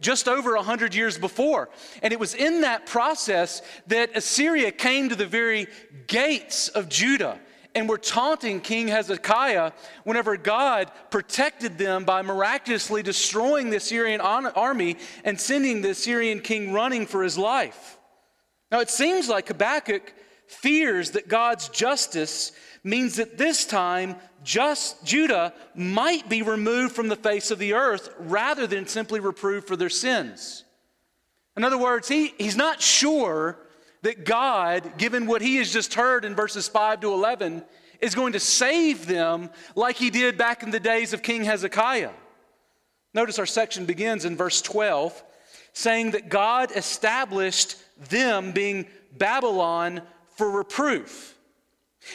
[0.00, 1.68] just over 100 years before.
[2.02, 5.66] And it was in that process that Assyria came to the very
[6.06, 7.38] gates of Judah
[7.74, 9.72] and were taunting King Hezekiah
[10.04, 16.72] whenever God protected them by miraculously destroying the Assyrian army and sending the Assyrian king
[16.72, 17.98] running for his life.
[18.70, 20.12] Now, it seems like Habakkuk
[20.46, 22.52] fears that God's justice
[22.82, 28.08] means that this time just Judah might be removed from the face of the earth
[28.18, 30.64] rather than simply reproved for their sins.
[31.56, 33.58] In other words, he, he's not sure
[34.02, 37.64] that God, given what he has just heard in verses 5 to 11,
[38.00, 42.12] is going to save them like he did back in the days of King Hezekiah.
[43.14, 45.22] Notice our section begins in verse 12,
[45.72, 47.76] saying that God established
[48.08, 50.02] them, being Babylon,
[50.36, 51.37] for reproof.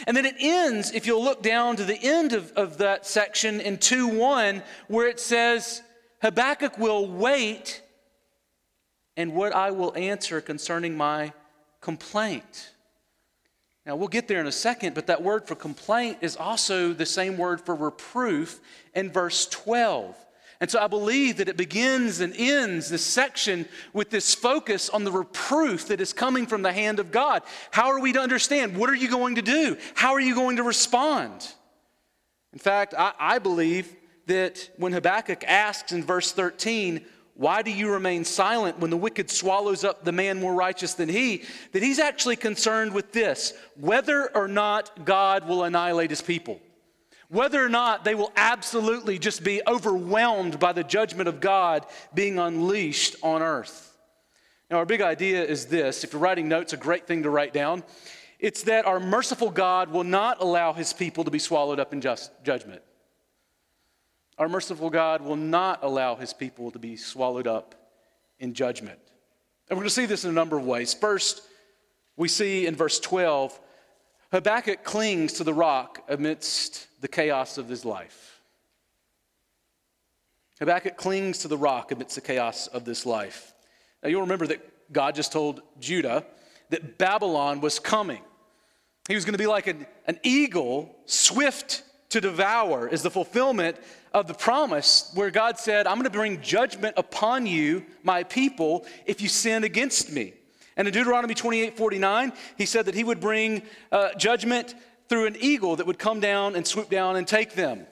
[0.08, 3.62] And then it ends, if you'll look down to the end of, of that section
[3.62, 5.82] in 2 1, where it says,
[6.22, 7.82] Habakkuk will wait,
[9.18, 11.34] and what I will answer concerning my
[11.82, 12.72] complaint.
[13.86, 17.06] Now, we'll get there in a second, but that word for complaint is also the
[17.06, 18.62] same word for reproof
[18.96, 20.16] in verse 12.
[20.64, 25.04] And so I believe that it begins and ends this section with this focus on
[25.04, 27.44] the reproof that is coming from the hand of God.
[27.72, 28.78] How are we to understand?
[28.78, 29.76] What are you going to do?
[29.94, 31.46] How are you going to respond?
[32.54, 33.94] In fact, I, I believe
[34.28, 37.04] that when Habakkuk asks in verse 13,
[37.34, 41.10] why do you remain silent when the wicked swallows up the man more righteous than
[41.10, 41.44] he?
[41.74, 46.62] That he's actually concerned with this whether or not God will annihilate his people.
[47.30, 52.38] Whether or not they will absolutely just be overwhelmed by the judgment of God being
[52.38, 53.98] unleashed on earth.
[54.70, 57.54] Now, our big idea is this if you're writing notes, a great thing to write
[57.54, 57.84] down.
[58.40, 62.02] It's that our merciful God will not allow his people to be swallowed up in
[62.02, 62.82] just judgment.
[64.38, 67.76] Our merciful God will not allow his people to be swallowed up
[68.40, 69.00] in judgment.
[69.70, 70.94] And we're going to see this in a number of ways.
[70.94, 71.42] First,
[72.18, 73.58] we see in verse 12,
[74.34, 78.42] Habakkuk clings to the rock amidst the chaos of his life.
[80.58, 83.54] Habakkuk clings to the rock amidst the chaos of this life.
[84.02, 86.26] Now, you'll remember that God just told Judah
[86.72, 88.24] that Babylon was coming.
[89.08, 93.78] He was going to be like an, an eagle, swift to devour, is the fulfillment
[94.16, 98.88] of the promise where God said, I'm going to bring judgment upon you, my people,
[99.06, 100.34] if you sin against me.
[100.76, 104.76] And in Deuteronomy 28 49, he said that he would bring uh, judgment
[105.10, 107.86] through an eagle that would come down and swoop down and take them.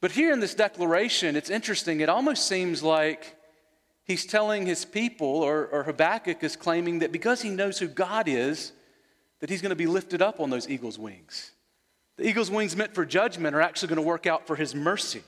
[0.00, 2.00] But here in this declaration, it's interesting.
[2.00, 3.36] It almost seems like
[4.04, 8.28] he's telling his people, or, or Habakkuk is claiming that because he knows who God
[8.28, 8.72] is,
[9.40, 11.52] that he's going to be lifted up on those eagle's wings.
[12.16, 15.22] The eagle's wings meant for judgment are actually going to work out for his mercy.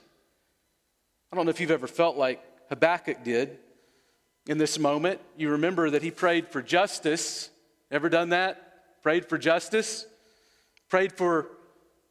[1.32, 3.58] I don't know if you've ever felt like Habakkuk did
[4.48, 5.20] in this moment.
[5.36, 7.50] You remember that he prayed for justice.
[7.92, 9.02] Ever done that?
[9.02, 10.06] Prayed for justice?
[10.88, 11.46] Prayed for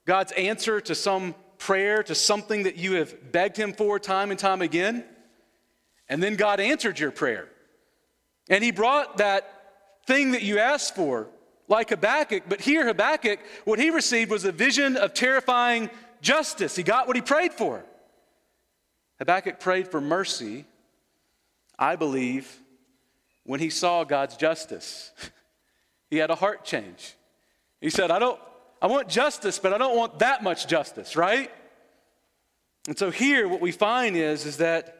[0.05, 4.39] God's answer to some prayer, to something that you have begged him for time and
[4.39, 5.03] time again?
[6.07, 7.49] And then God answered your prayer.
[8.49, 9.51] And he brought that
[10.05, 11.27] thing that you asked for
[11.67, 15.89] like Habakkuk, but here Habakkuk, what he received was a vision of terrifying
[16.21, 16.77] justice.
[16.77, 17.83] He got what he prayed for.
[19.19, 20.65] Habakkuk prayed for mercy,
[21.77, 22.59] I believe,
[23.43, 25.11] when he saw God's justice.
[26.09, 27.15] he had a heart change.
[27.81, 28.39] He said, I don't,
[28.81, 31.51] I want justice, but I don't want that much justice, right?
[32.87, 34.93] And so here what we find is, is that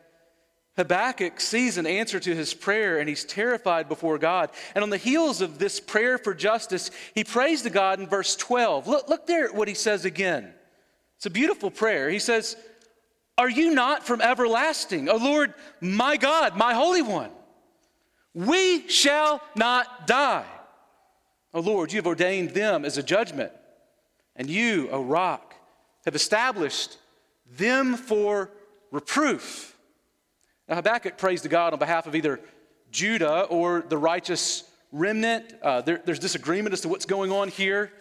[0.77, 4.51] Habakkuk sees an answer to his prayer and he's terrified before God.
[4.75, 8.35] And on the heels of this prayer for justice, he prays to God in verse
[8.35, 8.87] 12.
[8.87, 10.53] Look, look there at what he says again.
[11.15, 12.09] It's a beautiful prayer.
[12.09, 12.55] He says,
[13.37, 17.29] Are you not from everlasting, O Lord, my God, my Holy One?
[18.33, 20.45] We shall not die.
[21.53, 23.51] O Lord, you have ordained them as a judgment,
[24.35, 25.55] and you, O rock,
[26.05, 26.97] have established
[27.57, 28.51] them for
[28.91, 29.75] reproof.
[30.67, 32.39] Now, Habakkuk prays to God on behalf of either
[32.91, 35.53] Judah or the righteous remnant.
[35.61, 37.91] Uh, there, there's disagreement as to what's going on here.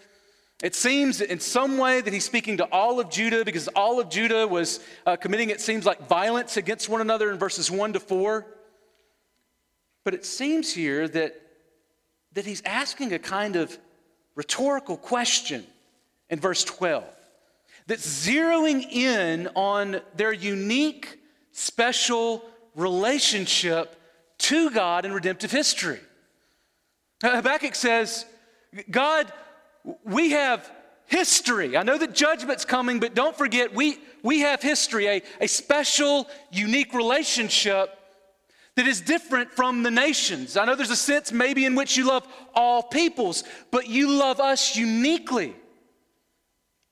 [0.62, 4.08] It seems in some way that he's speaking to all of Judah because all of
[4.08, 8.00] Judah was uh, committing, it seems like, violence against one another in verses 1 to
[8.00, 8.46] 4.
[10.04, 11.40] But it seems here that,
[12.32, 13.76] that he's asking a kind of
[14.34, 15.66] rhetorical question
[16.30, 17.04] in verse 12
[17.86, 21.18] that's zeroing in on their unique,
[21.52, 22.42] special
[22.74, 24.00] relationship
[24.38, 26.00] to God in redemptive history.
[27.22, 28.26] Habakkuk says,
[28.90, 29.32] God,
[30.04, 30.70] we have
[31.06, 31.76] history.
[31.76, 36.28] I know that judgment's coming, but don't forget, we, we have history, a, a special,
[36.50, 37.96] unique relationship
[38.74, 40.56] that is different from the nations.
[40.56, 44.40] I know there's a sense maybe in which you love all peoples, but you love
[44.40, 45.54] us uniquely.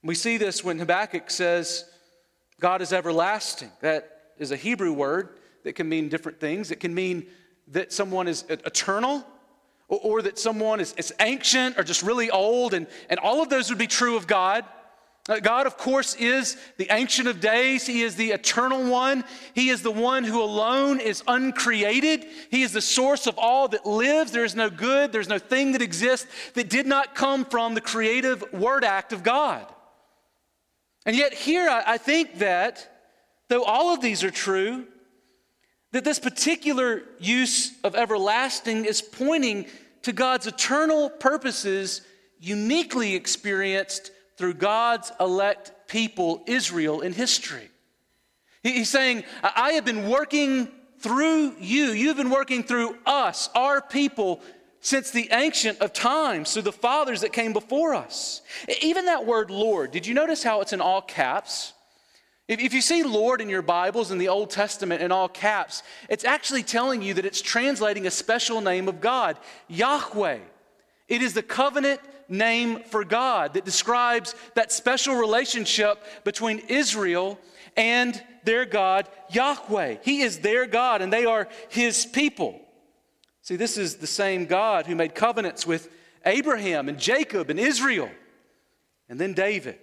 [0.02, 1.84] We see this when Habakkuk says,
[2.60, 3.70] God is everlasting.
[3.80, 5.30] That is a Hebrew word
[5.64, 6.70] that can mean different things.
[6.70, 7.26] It can mean
[7.68, 9.26] that someone is eternal,
[9.96, 13.48] or, or that someone is, is ancient, or just really old, and, and all of
[13.48, 14.64] those would be true of God.
[15.26, 17.86] Uh, God, of course, is the Ancient of Days.
[17.86, 19.24] He is the Eternal One.
[19.54, 22.26] He is the one who alone is uncreated.
[22.50, 24.32] He is the source of all that lives.
[24.32, 27.80] There is no good, there's no thing that exists that did not come from the
[27.80, 29.66] creative word act of God.
[31.06, 32.90] And yet, here I, I think that,
[33.48, 34.86] though all of these are true,
[35.92, 39.66] that this particular use of everlasting is pointing
[40.04, 42.02] to God's eternal purposes
[42.38, 47.70] uniquely experienced through God's elect people, Israel, in history.
[48.62, 50.68] He's saying, I have been working
[51.00, 51.92] through you.
[51.92, 54.40] You've been working through us, our people,
[54.80, 58.42] since the ancient of times, through the fathers that came before us.
[58.82, 61.72] Even that word Lord, did you notice how it's in all caps?
[62.46, 66.24] If you see Lord in your Bibles in the Old Testament in all caps, it's
[66.24, 69.38] actually telling you that it's translating a special name of God,
[69.68, 70.40] Yahweh.
[71.08, 77.38] It is the covenant name for God that describes that special relationship between Israel
[77.78, 79.96] and their God, Yahweh.
[80.02, 82.60] He is their God and they are his people.
[83.40, 85.90] See, this is the same God who made covenants with
[86.26, 88.10] Abraham and Jacob and Israel
[89.08, 89.78] and then David.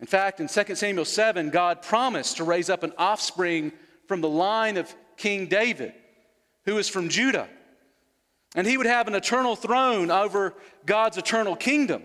[0.00, 3.72] In fact, in 2 Samuel 7, God promised to raise up an offspring
[4.06, 5.92] from the line of King David,
[6.64, 7.48] who is from Judah.
[8.54, 10.54] And he would have an eternal throne over
[10.86, 12.02] God's eternal kingdom.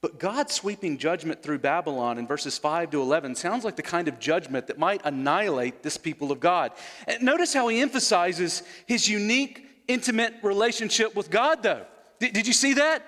[0.00, 4.06] But God's sweeping judgment through Babylon in verses 5 to 11 sounds like the kind
[4.06, 6.70] of judgment that might annihilate this people of God.
[7.08, 11.84] And notice how he emphasizes his unique, intimate relationship with God, though.
[12.20, 13.02] Did, did you see that?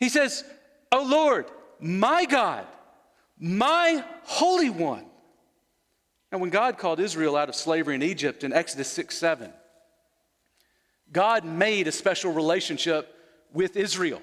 [0.00, 0.42] He says,
[0.90, 1.46] Oh Lord,
[1.80, 2.66] my God,
[3.38, 5.04] my Holy One.
[6.30, 9.52] And when God called Israel out of slavery in Egypt in Exodus 6 7,
[11.10, 13.14] God made a special relationship
[13.52, 14.20] with Israel.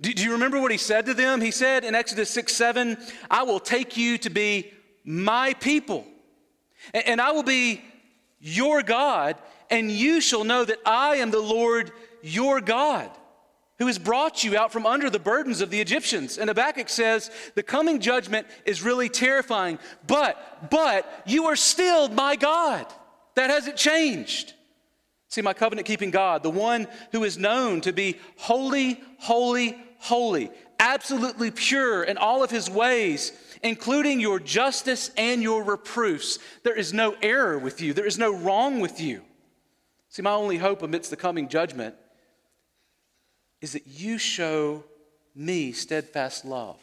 [0.00, 1.40] Do, do, you remember what he said to them?
[1.40, 2.96] He said in Exodus 6 7,
[3.30, 4.72] I will take you to be
[5.04, 6.06] my people,
[6.94, 7.82] and, and I will be
[8.40, 9.36] your God,
[9.70, 11.92] and you shall know that I am the Lord
[12.22, 13.10] your God
[13.82, 16.38] who has brought you out from under the burdens of the Egyptians.
[16.38, 22.36] And Habakkuk says, the coming judgment is really terrifying, but, but you are still my
[22.36, 22.86] God.
[23.34, 24.52] That hasn't changed.
[25.30, 30.52] See, my covenant keeping God, the one who is known to be holy, holy, holy,
[30.78, 33.32] absolutely pure in all of his ways,
[33.64, 36.38] including your justice and your reproofs.
[36.62, 39.22] There is no error with you, there is no wrong with you.
[40.08, 41.96] See, my only hope amidst the coming judgment
[43.62, 44.84] is that you show
[45.34, 46.78] me steadfast love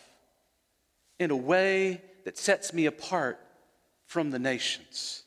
[1.20, 3.40] in a way that sets me apart
[4.06, 5.24] from the nations.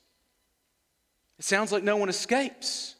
[1.38, 2.96] It sounds like no one escapes.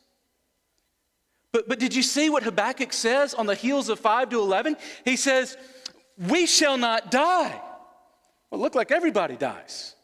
[1.51, 4.77] But, but did you see what Habakkuk says on the heels of 5 to 11?
[5.05, 5.57] He says,
[6.29, 7.61] We shall not die.
[8.51, 9.95] Well, it looked like everybody dies.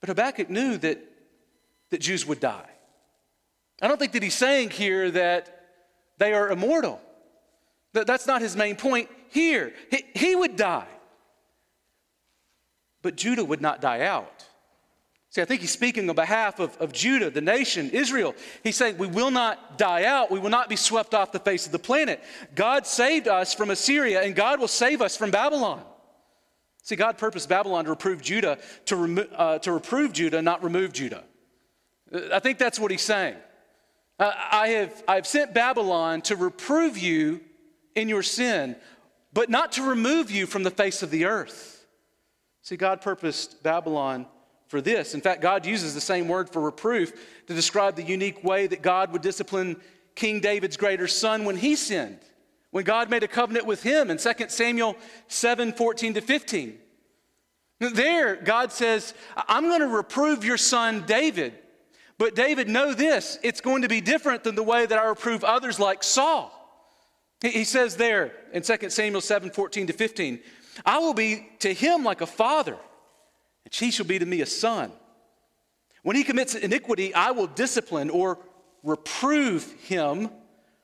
[0.00, 0.98] But Habakkuk knew that,
[1.90, 2.68] that Jews would die.
[3.80, 5.52] I don't think that he's saying here that
[6.18, 7.00] they are immortal.
[8.04, 9.72] That's not his main point here.
[9.90, 10.86] He, he would die.
[13.02, 14.44] But Judah would not die out.
[15.30, 18.34] See, I think he's speaking on behalf of, of Judah, the nation, Israel.
[18.62, 20.30] He's saying, We will not die out.
[20.30, 22.22] We will not be swept off the face of the planet.
[22.54, 25.82] God saved us from Assyria, and God will save us from Babylon.
[26.82, 30.92] See, God purposed Babylon to reprove Judah, to, remo- uh, to reprove Judah, not remove
[30.92, 31.24] Judah.
[32.32, 33.36] I think that's what he's saying.
[34.18, 37.40] I, have, I have sent Babylon to reprove you
[37.96, 38.76] in your sin,
[39.32, 41.84] but not to remove you from the face of the earth.
[42.62, 44.26] See, God purposed Babylon
[44.68, 45.14] for this.
[45.14, 47.12] In fact, God uses the same word for reproof
[47.46, 49.80] to describe the unique way that God would discipline
[50.14, 52.18] King David's greater son when he sinned,
[52.70, 54.96] when God made a covenant with him in 2 Samuel
[55.28, 56.78] 7 14 to 15.
[57.78, 61.52] There, God says, I'm going to reprove your son David.
[62.18, 65.44] But David, know this it's going to be different than the way that I reprove
[65.44, 66.55] others like Saul.
[67.42, 70.40] He says there in 2 Samuel 7 14 to 15,
[70.84, 72.78] I will be to him like a father,
[73.64, 74.92] and he shall be to me a son.
[76.02, 78.38] When he commits iniquity, I will discipline or
[78.84, 80.30] reprove him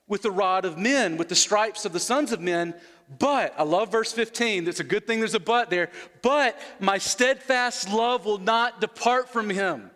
[0.09, 2.75] with the rod of men, with the stripes of the sons of men.
[3.19, 5.91] But, I love verse 15, that's a good thing there's a but there.
[6.23, 9.92] But my steadfast love will not depart from him,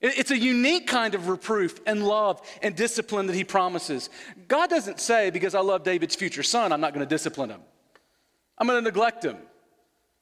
[0.00, 4.08] It's a unique kind of reproof and love and discipline that he promises.
[4.48, 7.60] God doesn't say, because I love David's future son, I'm not going to discipline him.
[8.56, 9.36] I'm going to neglect him.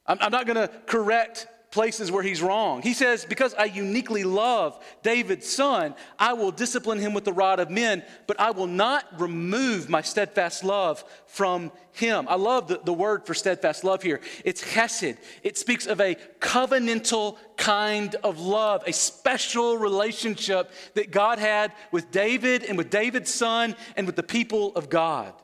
[0.06, 2.82] I'm, not going to correct places where he's wrong.
[2.82, 7.60] He says, Because I uniquely love David's son, I will discipline him with the rod
[7.60, 12.26] of men, but I will not remove my steadfast love from him.
[12.28, 14.20] I love the, the word for steadfast love here.
[14.44, 15.18] It's hesed.
[15.42, 22.10] It speaks of a covenantal kind of love, a special relationship that God had with
[22.10, 25.34] David and with David's son and with the people of God.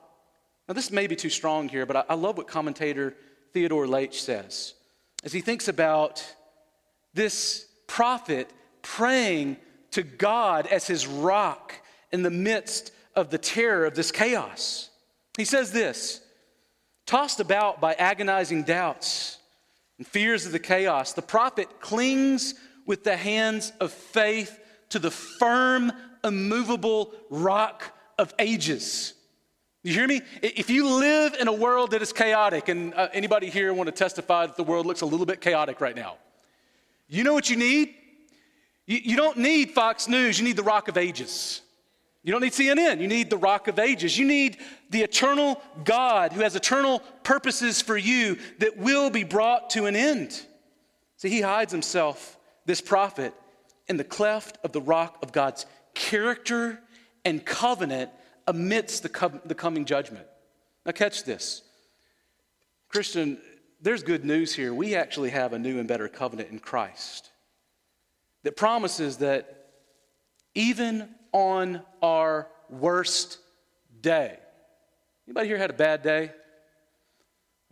[0.69, 3.15] Now, this may be too strong here, but I, I love what commentator
[3.53, 4.75] Theodore Laetsch says
[5.25, 6.25] as he thinks about
[7.15, 8.51] this prophet
[8.83, 9.57] praying
[9.93, 11.75] to God as his rock
[12.13, 14.91] in the midst of the terror of this chaos.
[15.37, 16.21] He says this
[17.07, 19.39] tossed about by agonizing doubts
[19.99, 22.55] and fears of the chaos, the prophet clings
[22.87, 24.59] with the hands of faith
[24.91, 29.15] to the firm, immovable rock of ages.
[29.85, 30.23] You hear me?
[30.41, 33.93] If you live in a world that is chaotic, and uh, anybody here want to
[33.93, 36.17] testify that the world looks a little bit chaotic right now,
[37.07, 37.95] you know what you need?
[38.87, 41.61] You, you don't need Fox News, you need the Rock of Ages.
[42.23, 44.17] You don't need CNN, you need the Rock of Ages.
[44.19, 44.57] You need
[44.89, 49.97] the eternal God who has eternal purposes for you that will be brought to an
[49.97, 50.41] end.
[51.19, 53.35] See, he hides himself, this prophet,
[53.87, 56.81] in the cleft of the rock of God's character
[57.27, 58.11] and covenant
[58.47, 60.27] amidst the, the coming judgment.
[60.85, 61.63] Now, catch this.
[62.89, 63.39] Christian,
[63.81, 64.73] there's good news here.
[64.73, 67.31] We actually have a new and better covenant in Christ
[68.43, 69.69] that promises that
[70.55, 73.39] even on our worst
[74.01, 74.39] day,
[75.27, 76.31] anybody here had a bad day?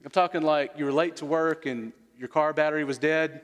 [0.05, 3.43] I'm talking like you were late to work and your car battery was dead,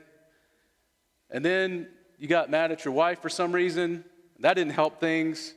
[1.29, 4.03] and then you got mad at your wife for some reason.
[4.39, 5.53] That didn't help things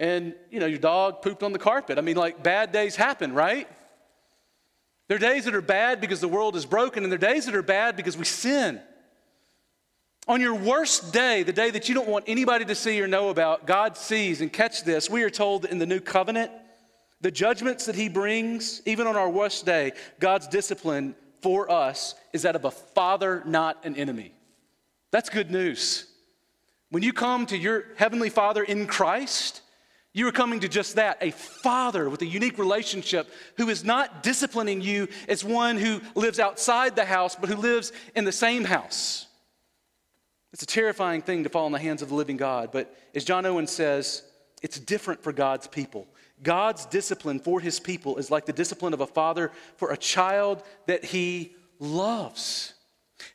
[0.00, 1.98] and you know your dog pooped on the carpet.
[1.98, 3.68] I mean like bad days happen right?
[5.06, 7.46] There are days that are bad because the world is broken and there are days
[7.46, 8.80] that are bad because we sin.
[10.26, 13.28] On your worst day the day that you don't want anybody to see or know
[13.28, 14.40] about god sees.
[14.40, 16.50] And catch this we are told in the new covenant
[17.20, 22.42] the judgments that he brings even on our worst day god's discipline for us is
[22.42, 24.32] that of a father not an enemy.
[25.10, 26.06] That's good news.
[26.90, 29.60] When you come to your heavenly father in christ
[30.12, 34.22] you are coming to just that a father with a unique relationship who is not
[34.22, 38.64] disciplining you as one who lives outside the house, but who lives in the same
[38.64, 39.26] house.
[40.52, 43.24] It's a terrifying thing to fall in the hands of the living God, but as
[43.24, 44.24] John Owen says,
[44.62, 46.08] it's different for God's people.
[46.42, 50.62] God's discipline for his people is like the discipline of a father for a child
[50.86, 52.74] that he loves.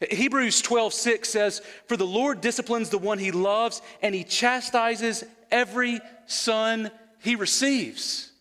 [0.10, 5.24] Hebrews 12, 6 says, For the Lord disciplines the one he loves, and he chastises
[5.52, 8.32] every son he receives.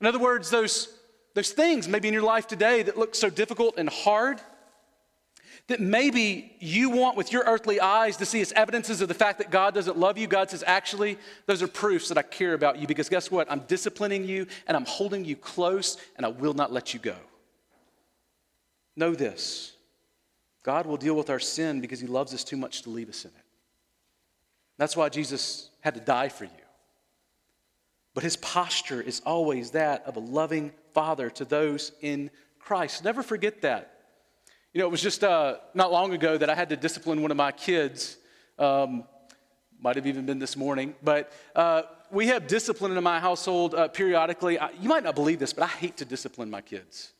[0.00, 0.88] In other words, those,
[1.34, 4.40] those things maybe in your life today that look so difficult and hard,
[5.68, 9.38] that maybe you want with your earthly eyes to see as evidences of the fact
[9.38, 12.78] that God doesn't love you, God says, actually, those are proofs that I care about
[12.78, 13.50] you because guess what?
[13.50, 17.16] I'm disciplining you and I'm holding you close and I will not let you go.
[18.96, 19.72] Know this
[20.62, 23.24] God will deal with our sin because he loves us too much to leave us
[23.24, 23.44] in it.
[24.78, 26.50] That's why Jesus had to die for you.
[28.14, 33.04] But his posture is always that of a loving father to those in Christ.
[33.04, 34.00] Never forget that.
[34.72, 37.30] You know, it was just uh, not long ago that I had to discipline one
[37.30, 38.16] of my kids.
[38.58, 39.04] Um,
[39.80, 43.88] might have even been this morning, but uh, we have discipline in my household uh,
[43.88, 44.58] periodically.
[44.58, 47.12] I, you might not believe this, but I hate to discipline my kids.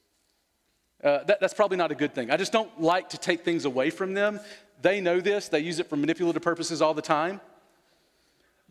[1.02, 2.30] Uh, that, that's probably not a good thing.
[2.30, 4.38] I just don't like to take things away from them.
[4.80, 7.40] They know this, they use it for manipulative purposes all the time.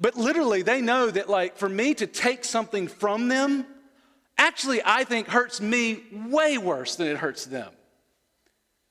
[0.02, 3.68] But literally, they know that, like, for me to take something from them,
[4.36, 7.70] actually, I think hurts me way worse than it hurts them.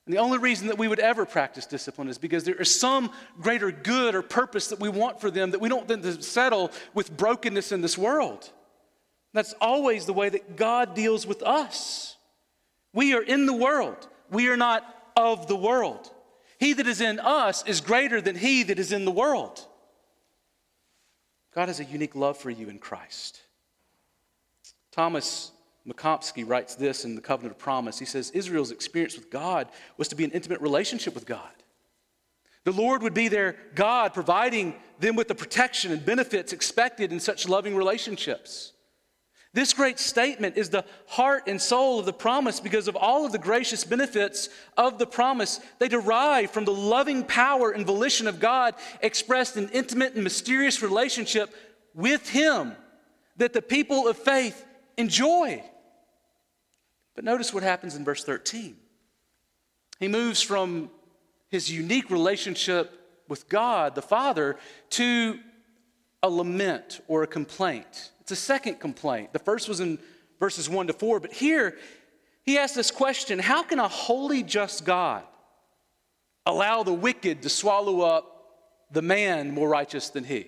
[0.05, 3.11] And the only reason that we would ever practice discipline is because there is some
[3.41, 7.15] greater good or purpose that we want for them that we don't then settle with
[7.15, 8.49] brokenness in this world.
[9.33, 12.15] That's always the way that God deals with us.
[12.93, 16.09] We are in the world, we are not of the world.
[16.57, 19.65] He that is in us is greater than he that is in the world.
[21.53, 23.41] God has a unique love for you in Christ.
[24.91, 25.51] Thomas
[25.87, 27.99] McComiskey writes this in the Covenant of Promise.
[27.99, 29.67] He says, Israel's experience with God
[29.97, 31.49] was to be an intimate relationship with God.
[32.63, 37.19] The Lord would be their God, providing them with the protection and benefits expected in
[37.19, 38.73] such loving relationships.
[39.53, 43.33] This great statement is the heart and soul of the promise because of all of
[43.33, 45.59] the gracious benefits of the promise.
[45.79, 50.81] They derive from the loving power and volition of God expressed in intimate and mysterious
[50.81, 51.53] relationship
[51.93, 52.73] with Him
[53.37, 54.65] that the people of faith
[54.97, 55.61] enjoy.
[57.15, 58.77] But notice what happens in verse 13.
[59.99, 60.89] He moves from
[61.49, 64.57] his unique relationship with God, the Father,
[64.91, 65.37] to
[66.23, 68.11] a lament or a complaint.
[68.21, 69.33] It's a second complaint.
[69.33, 69.99] The first was in
[70.39, 71.77] verses 1 to 4, but here
[72.43, 75.23] he asks this question How can a holy, just God
[76.45, 78.27] allow the wicked to swallow up
[78.91, 80.47] the man more righteous than he?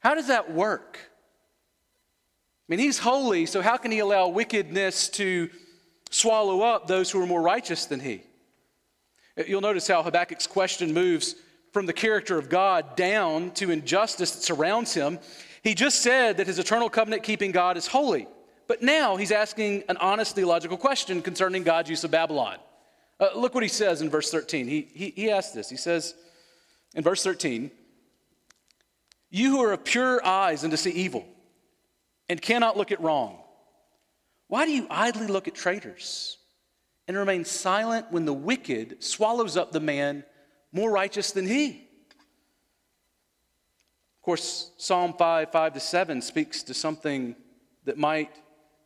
[0.00, 0.98] How does that work?
[0.98, 5.50] I mean, he's holy, so how can he allow wickedness to
[6.10, 8.22] swallow up those who are more righteous than he?
[9.46, 11.34] You'll notice how Habakkuk's question moves
[11.74, 15.18] from the character of God down to injustice that surrounds him.
[15.64, 18.28] He just said that his eternal covenant keeping God is holy.
[18.68, 22.58] But now he's asking an honest theological question concerning God's use of Babylon.
[23.18, 24.68] Uh, look what he says in verse 13.
[24.68, 25.68] He, he, he asks this.
[25.68, 26.14] He says
[26.94, 27.72] in verse 13,
[29.30, 31.26] You who are of pure eyes and to see evil,
[32.28, 33.38] and cannot look at wrong,
[34.46, 36.38] why do you idly look at traitors
[37.08, 40.24] and remain silent when the wicked swallows up the man
[40.74, 41.68] more righteous than he?
[44.18, 47.36] Of course, Psalm 5, 5 to 7 speaks to something
[47.84, 48.30] that might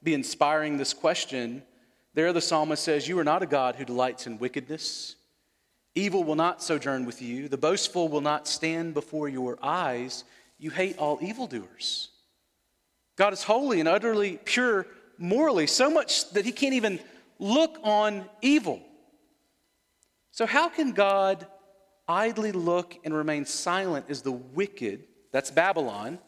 [0.02, 1.62] be inspiring this question.
[2.14, 5.16] There, the psalmist says, You are not a God who delights in wickedness.
[5.95, 7.49] Evil will not sojourn with you.
[7.49, 10.25] The boastful will not stand before your eyes.
[10.59, 12.11] You hate all evildoers.
[13.16, 14.87] God is holy and utterly pure
[15.18, 17.00] morally, so much that he can't even
[17.38, 18.80] look on evil.
[20.30, 21.47] So, how can God
[22.08, 26.18] idly look and remain silent as the wicked, that's Babylon,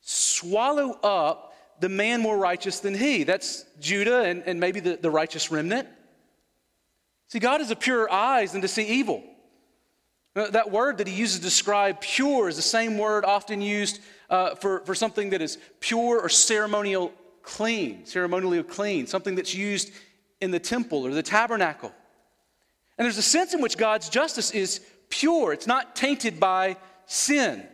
[0.00, 3.22] swallow up the man more righteous than he?
[3.24, 5.88] That's Judah and, and maybe the, the righteous remnant.
[7.28, 9.22] See, God has a purer eyes than to see evil.
[10.34, 14.00] Uh, that word that he uses to describe pure is the same word often used
[14.30, 19.92] uh, for, for something that is pure or ceremonial clean, ceremonially clean, something that's used
[20.40, 21.92] in the temple or the tabernacle.
[22.98, 26.76] And there's a sense in which God's justice is pure, it's not tainted by
[27.06, 27.66] sin.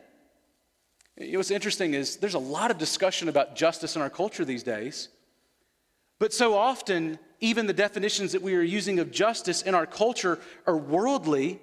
[1.16, 4.44] You know, what's interesting is there's a lot of discussion about justice in our culture
[4.44, 5.08] these days.
[6.20, 10.38] But so often, even the definitions that we are using of justice in our culture
[10.66, 11.60] are worldly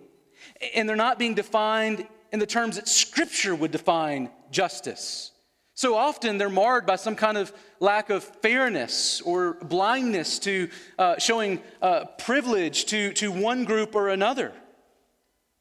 [0.73, 5.31] and they're not being defined in the terms that Scripture would define justice.
[5.75, 11.19] So often they're marred by some kind of lack of fairness or blindness to uh,
[11.19, 14.53] showing uh, privilege to, to one group or another.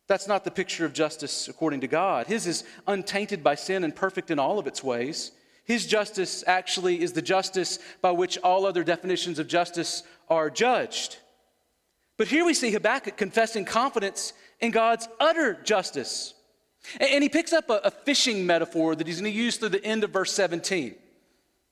[0.06, 2.28] That's not the picture of justice according to God.
[2.28, 5.32] His is untainted by sin and perfect in all of its ways.
[5.64, 11.16] His justice actually is the justice by which all other definitions of justice are judged.
[12.18, 16.33] But here we see Habakkuk confessing confidence in God's utter justice.
[17.00, 20.04] And he picks up a fishing metaphor that he's going to use through the end
[20.04, 20.94] of verse 17.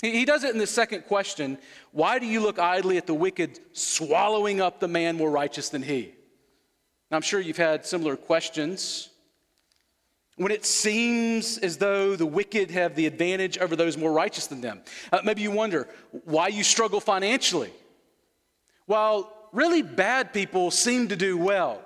[0.02, 1.58] He does it in the second question
[1.92, 5.82] Why do you look idly at the wicked swallowing up the man more righteous than
[5.82, 6.12] he?
[7.10, 9.10] I'm sure you've had similar questions.
[10.36, 14.62] When it seems as though the wicked have the advantage over those more righteous than
[14.62, 14.80] them,
[15.12, 15.88] uh, maybe you wonder
[16.24, 17.70] why you struggle financially.
[18.86, 21.82] While really bad people seem to do well.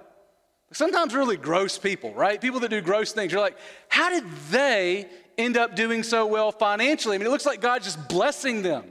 [0.76, 2.38] Sometimes really gross people, right?
[2.38, 3.32] People that do gross things.
[3.32, 3.56] You're like,
[3.88, 5.06] how did they
[5.38, 7.14] end up doing so well financially?
[7.14, 8.84] I mean, it looks like God's just blessing them.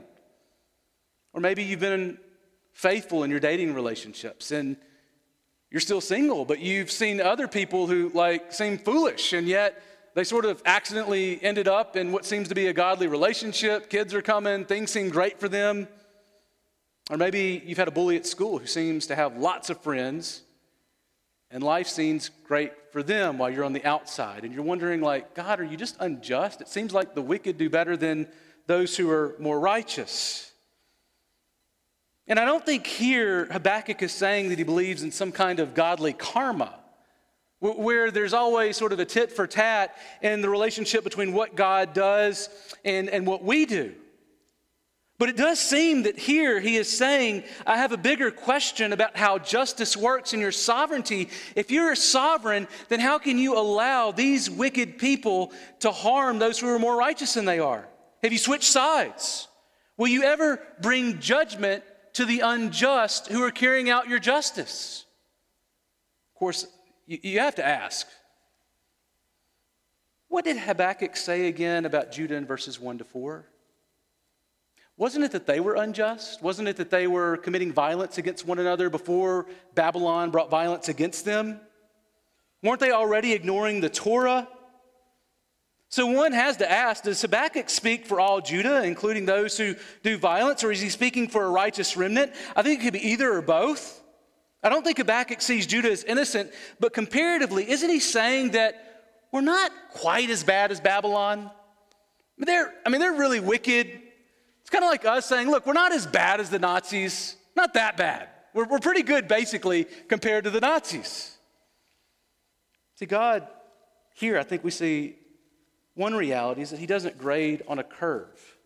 [1.32, 2.18] Or maybe you've been
[2.72, 4.76] faithful in your dating relationships and
[5.70, 9.80] you're still single, but you've seen other people who like seem foolish and yet
[10.14, 13.90] they sort of accidentally ended up in what seems to be a godly relationship.
[13.90, 15.86] Kids are coming, things seem great for them.
[17.10, 20.42] Or maybe you've had a bully at school who seems to have lots of friends
[21.56, 25.34] and life seems great for them while you're on the outside and you're wondering like
[25.34, 26.60] god are you just unjust?
[26.60, 28.28] It seems like the wicked do better than
[28.66, 30.52] those who are more righteous.
[32.28, 35.72] And i don't think here habakkuk is saying that he believes in some kind of
[35.72, 36.78] godly karma
[37.60, 41.94] where there's always sort of a tit for tat in the relationship between what god
[41.94, 42.50] does
[42.84, 43.94] and, and what we do
[45.18, 49.16] but it does seem that here he is saying, I have a bigger question about
[49.16, 51.30] how justice works in your sovereignty.
[51.54, 56.58] If you're a sovereign, then how can you allow these wicked people to harm those
[56.58, 57.88] who are more righteous than they are?
[58.22, 59.48] Have you switched sides?
[59.96, 61.82] Will you ever bring judgment
[62.14, 65.06] to the unjust who are carrying out your justice?
[66.34, 66.66] Of course,
[67.06, 68.06] you have to ask
[70.28, 73.46] what did Habakkuk say again about Judah in verses 1 to 4?
[74.98, 76.42] Wasn't it that they were unjust?
[76.42, 81.24] Wasn't it that they were committing violence against one another before Babylon brought violence against
[81.24, 81.60] them?
[82.62, 84.48] Weren't they already ignoring the Torah?
[85.88, 90.18] So one has to ask Does Habakkuk speak for all Judah, including those who do
[90.18, 92.32] violence, or is he speaking for a righteous remnant?
[92.56, 94.02] I think it could be either or both.
[94.62, 98.74] I don't think Habakkuk sees Judah as innocent, but comparatively, isn't he saying that
[99.30, 101.50] we're not quite as bad as Babylon?
[102.38, 104.00] They're, I mean, they're really wicked.
[104.66, 107.74] It's kind of like us saying, look, we're not as bad as the Nazis, not
[107.74, 108.28] that bad.
[108.52, 111.36] We're, we're pretty good, basically, compared to the Nazis.
[112.96, 113.46] See, God,
[114.12, 115.14] here, I think we see
[115.94, 118.56] one reality is that He doesn't grade on a curve.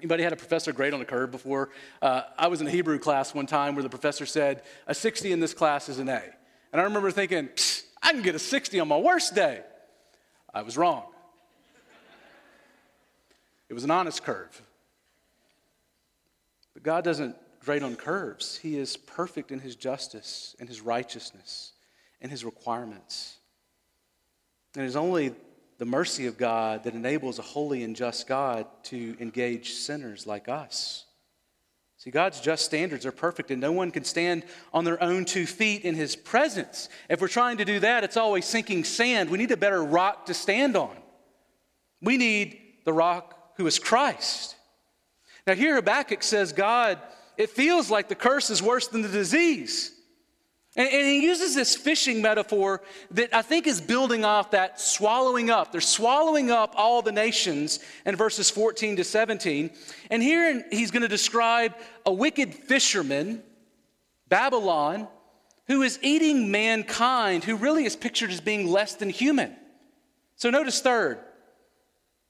[0.00, 1.72] Anybody had a professor grade on a curve before?
[2.00, 5.30] Uh, I was in a Hebrew class one time where the professor said, a 60
[5.30, 6.22] in this class is an A.
[6.72, 7.50] And I remember thinking,
[8.02, 9.60] I can get a 60 on my worst day.
[10.54, 11.04] I was wrong.
[13.68, 14.62] it was an honest curve.
[16.78, 21.72] But God doesn't grade on curves, He is perfect in His justice and His righteousness
[22.20, 23.38] and His requirements.
[24.76, 25.34] And it is only
[25.78, 30.48] the mercy of God that enables a holy and just God to engage sinners like
[30.48, 31.04] us.
[31.96, 35.46] See, God's just standards are perfect, and no one can stand on their own two
[35.46, 36.88] feet in His presence.
[37.10, 39.30] If we're trying to do that, it's always sinking sand.
[39.30, 40.96] We need a better rock to stand on.
[42.00, 44.54] We need the rock who is Christ.
[45.48, 46.98] Now, here Habakkuk says, God,
[47.38, 49.90] it feels like the curse is worse than the disease.
[50.76, 52.82] And, and, he uses this fishing metaphor
[53.12, 55.72] that I think is building off that swallowing up.
[55.72, 59.70] They're swallowing up all the nations in verses 14 to 17.
[60.10, 63.42] And here he's going to describe a wicked fisherman,
[64.28, 65.08] Babylon,
[65.66, 69.56] who is eating mankind, who really is pictured as being less than human.
[70.36, 71.20] So notice third,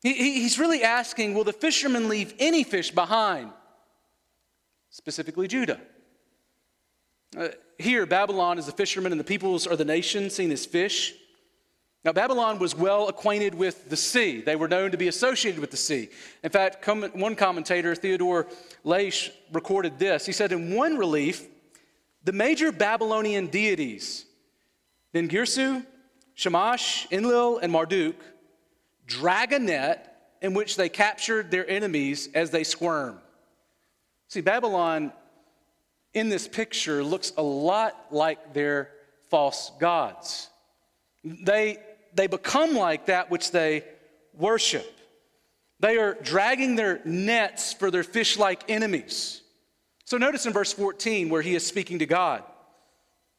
[0.03, 3.51] he, he's really asking will the fisherman leave any fish behind?
[4.91, 5.81] Specifically, Judah.
[7.37, 11.15] Uh, here, Babylon is the fisherman and the peoples are the nation, seen as fish.
[12.05, 14.41] Now, Babylon was well acquainted with the sea.
[14.41, 16.09] They were known to be associated with the sea.
[16.43, 18.47] In fact, one commentator, Theodore
[18.85, 20.25] Laetsch, recorded this.
[20.25, 21.47] He said, In one relief,
[22.25, 24.25] the major Babylonian deities,
[25.13, 25.85] Ningirsu,
[26.35, 28.15] Shamash, Enlil, and Marduk,
[29.09, 33.19] drag a net in which they captured their enemies as they squirm.
[34.29, 35.13] See, Babylon
[36.15, 38.91] in this picture looks a lot like their
[39.31, 40.49] false gods.
[41.25, 41.79] They,
[42.15, 43.85] they become like that which they
[44.35, 44.87] worship.
[45.81, 49.43] They are dragging their nets for their fish like enemies.
[50.05, 52.43] So notice in verse 14 where he is speaking to God.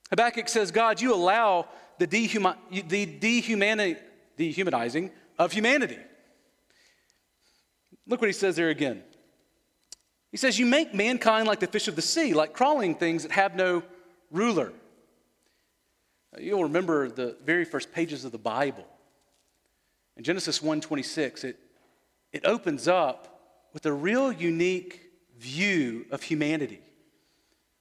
[0.09, 3.97] Habakkuk says, God, you allow the, dehuma- the dehumani-
[4.37, 5.97] dehumanizing of humanity.
[8.05, 9.01] Look what he says there again.
[10.31, 13.31] He says, You make mankind like the fish of the sea, like crawling things that
[13.31, 13.81] have no
[14.29, 14.73] ruler.
[16.37, 18.85] You'll remember the very first pages of the Bible.
[20.17, 21.57] In Genesis 1:26, it,
[22.31, 23.39] it opens up
[23.73, 25.01] with a real unique
[25.37, 26.81] view of humanity.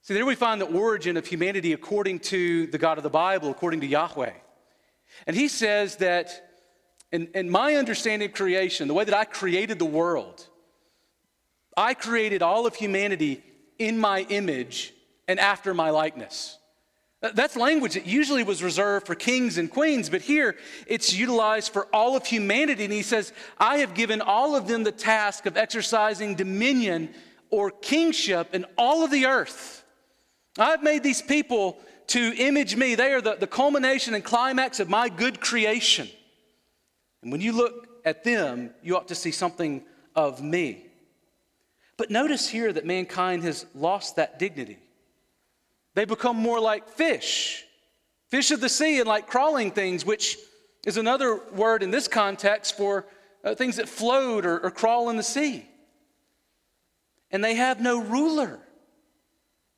[0.03, 3.51] See, there we find the origin of humanity according to the God of the Bible,
[3.51, 4.33] according to Yahweh.
[5.27, 6.47] And he says that
[7.12, 10.47] in, in my understanding of creation, the way that I created the world,
[11.77, 13.42] I created all of humanity
[13.79, 14.92] in my image
[15.27, 16.59] and after my likeness.
[17.21, 21.87] That's language that usually was reserved for kings and queens, but here it's utilized for
[21.92, 22.85] all of humanity.
[22.85, 27.12] And he says, I have given all of them the task of exercising dominion
[27.51, 29.85] or kingship in all of the earth.
[30.59, 32.94] I've made these people to image me.
[32.94, 36.09] They are the, the culmination and climax of my good creation.
[37.22, 39.83] And when you look at them, you ought to see something
[40.14, 40.87] of me.
[41.96, 44.78] But notice here that mankind has lost that dignity.
[45.94, 47.64] They become more like fish,
[48.28, 50.38] fish of the sea, and like crawling things, which
[50.87, 53.04] is another word in this context for
[53.42, 55.66] uh, things that float or, or crawl in the sea.
[57.31, 58.61] And they have no ruler.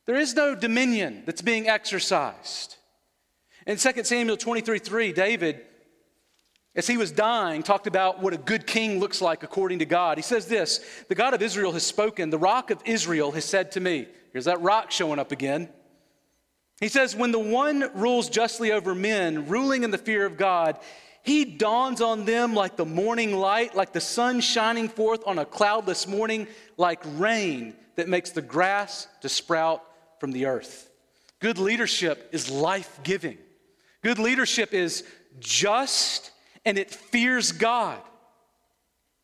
[0.06, 2.76] There is no dominion that's being exercised.
[3.66, 5.64] In 2 Samuel 23 3, David
[6.74, 10.18] as he was dying, talked about what a good king looks like according to God.
[10.18, 13.72] He says this The God of Israel has spoken, the rock of Israel has said
[13.72, 15.68] to me, Here's that rock showing up again.
[16.80, 20.78] He says, When the one rules justly over men, ruling in the fear of God,
[21.22, 25.44] he dawns on them like the morning light, like the sun shining forth on a
[25.44, 29.84] cloudless morning, like rain that makes the grass to sprout
[30.18, 30.88] from the earth.
[31.40, 33.38] Good leadership is life giving.
[34.02, 35.04] Good leadership is
[35.38, 36.30] just
[36.64, 38.00] and it fears God.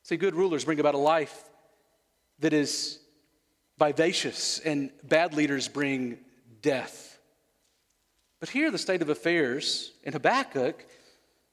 [0.03, 1.44] See, good rulers bring about a life
[2.38, 2.99] that is
[3.79, 6.18] vivacious, and bad leaders bring
[6.62, 7.18] death.
[8.40, 10.85] But here, the state of affairs in Habakkuk,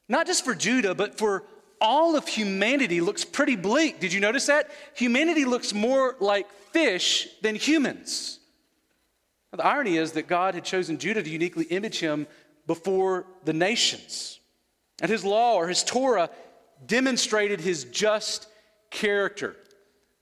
[0.07, 1.43] not just for Judah, but for
[1.79, 3.99] all of humanity, looks pretty bleak.
[3.99, 4.69] Did you notice that?
[4.95, 8.39] Humanity looks more like fish than humans.
[9.51, 12.27] Now, the irony is that God had chosen Judah to uniquely image him
[12.67, 14.39] before the nations.
[15.01, 16.29] And his law or his Torah
[16.85, 18.47] demonstrated his just
[18.89, 19.55] character.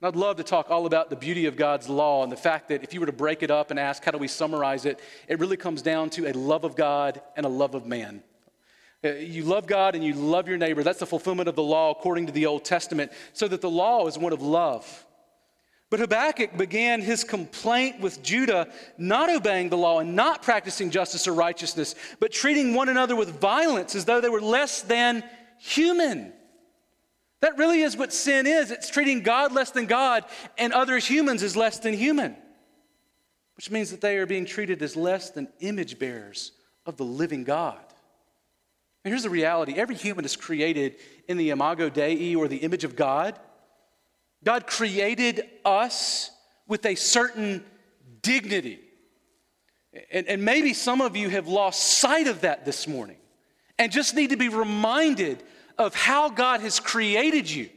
[0.00, 2.68] And I'd love to talk all about the beauty of God's law and the fact
[2.68, 4.98] that if you were to break it up and ask, how do we summarize it?
[5.28, 8.22] It really comes down to a love of God and a love of man.
[9.04, 10.82] Uh, you love God and you love your neighbor.
[10.82, 14.06] That's the fulfillment of the law according to the Old Testament, so that the law
[14.06, 15.06] is one of love.
[15.92, 21.28] But Habakkuk began his complaint with Judah not obeying the law and not practicing justice
[21.28, 25.22] or righteousness, but treating one another with violence as though they were less than
[25.58, 26.32] human.
[27.42, 30.24] That really is what sin is it's treating God less than God
[30.56, 32.36] and other humans as less than human,
[33.56, 36.52] which means that they are being treated as less than image bearers
[36.86, 37.84] of the living God.
[39.04, 40.96] And here's the reality every human is created
[41.28, 43.38] in the imago Dei or the image of God.
[44.44, 46.30] God created us
[46.66, 47.64] with a certain
[48.22, 48.80] dignity.
[50.10, 53.18] And, and, maybe some of you have lost sight of that this morning
[53.78, 55.42] and just need to be reminded
[55.76, 57.68] of how God has created you.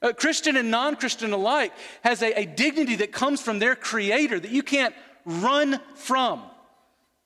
[0.00, 1.72] Uh, Christian and non Christian alike
[2.04, 4.94] has a, a dignity that comes from their creator that you can't
[5.24, 6.42] run from.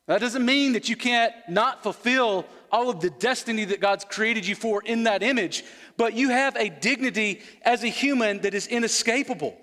[0.06, 4.46] That doesn't mean that you can't not fulfill all of the destiny that God's created
[4.46, 5.62] you for in that image,
[5.98, 9.56] but you have a dignity as a human that is inescapable.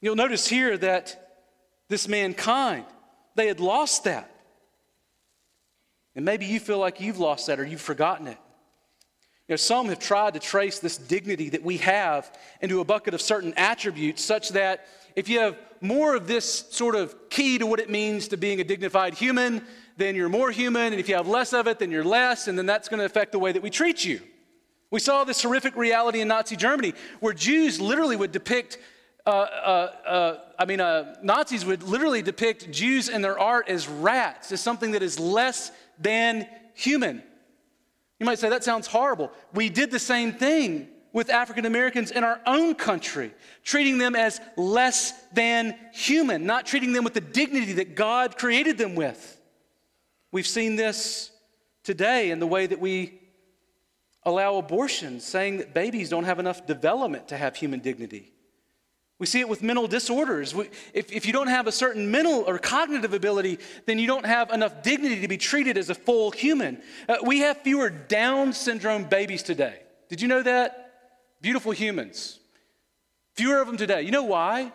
[0.00, 1.38] You'll notice here that
[1.88, 2.84] this mankind,
[3.36, 4.30] they had lost that.
[6.16, 8.38] And maybe you feel like you've lost that or you've forgotten it.
[9.46, 13.14] You know, some have tried to trace this dignity that we have into a bucket
[13.14, 17.66] of certain attributes, such that if you have more of this sort of key to
[17.66, 19.64] what it means to being a dignified human,
[20.00, 20.92] then you're more human.
[20.92, 22.48] And if you have less of it, then you're less.
[22.48, 24.20] And then that's going to affect the way that we treat you.
[24.90, 28.78] We saw this horrific reality in Nazi Germany where Jews literally would depict,
[29.24, 33.88] uh, uh, uh, I mean, uh, Nazis would literally depict Jews in their art as
[33.88, 37.22] rats, as something that is less than human.
[38.18, 39.30] You might say, that sounds horrible.
[39.54, 43.32] We did the same thing with African Americans in our own country,
[43.64, 48.78] treating them as less than human, not treating them with the dignity that God created
[48.78, 49.39] them with.
[50.32, 51.30] We've seen this
[51.82, 53.20] today in the way that we
[54.24, 58.32] allow abortion, saying that babies don't have enough development to have human dignity.
[59.18, 60.54] We see it with mental disorders.
[60.54, 64.24] We, if, if you don't have a certain mental or cognitive ability, then you don't
[64.24, 66.80] have enough dignity to be treated as a full human.
[67.08, 69.80] Uh, we have fewer Down syndrome babies today.
[70.08, 70.92] Did you know that?
[71.42, 72.38] Beautiful humans.
[73.34, 74.02] Fewer of them today.
[74.02, 74.72] You know why?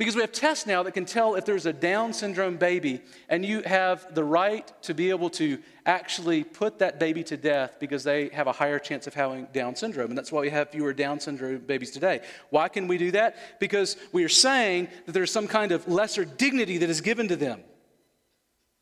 [0.00, 3.44] Because we have tests now that can tell if there's a Down syndrome baby, and
[3.44, 8.02] you have the right to be able to actually put that baby to death because
[8.02, 10.08] they have a higher chance of having Down syndrome.
[10.08, 12.22] And that's why we have fewer Down syndrome babies today.
[12.48, 13.60] Why can we do that?
[13.60, 17.36] Because we are saying that there's some kind of lesser dignity that is given to
[17.36, 17.60] them.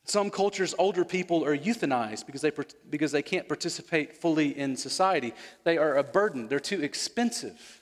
[0.04, 2.52] Some cultures, older people are euthanized because they,
[2.90, 5.34] because they can't participate fully in society.
[5.64, 7.77] They are a burden, they're too expensive.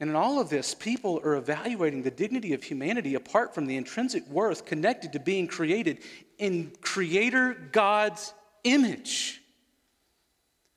[0.00, 3.76] And in all of this, people are evaluating the dignity of humanity apart from the
[3.76, 5.98] intrinsic worth connected to being created
[6.38, 9.40] in Creator God's image.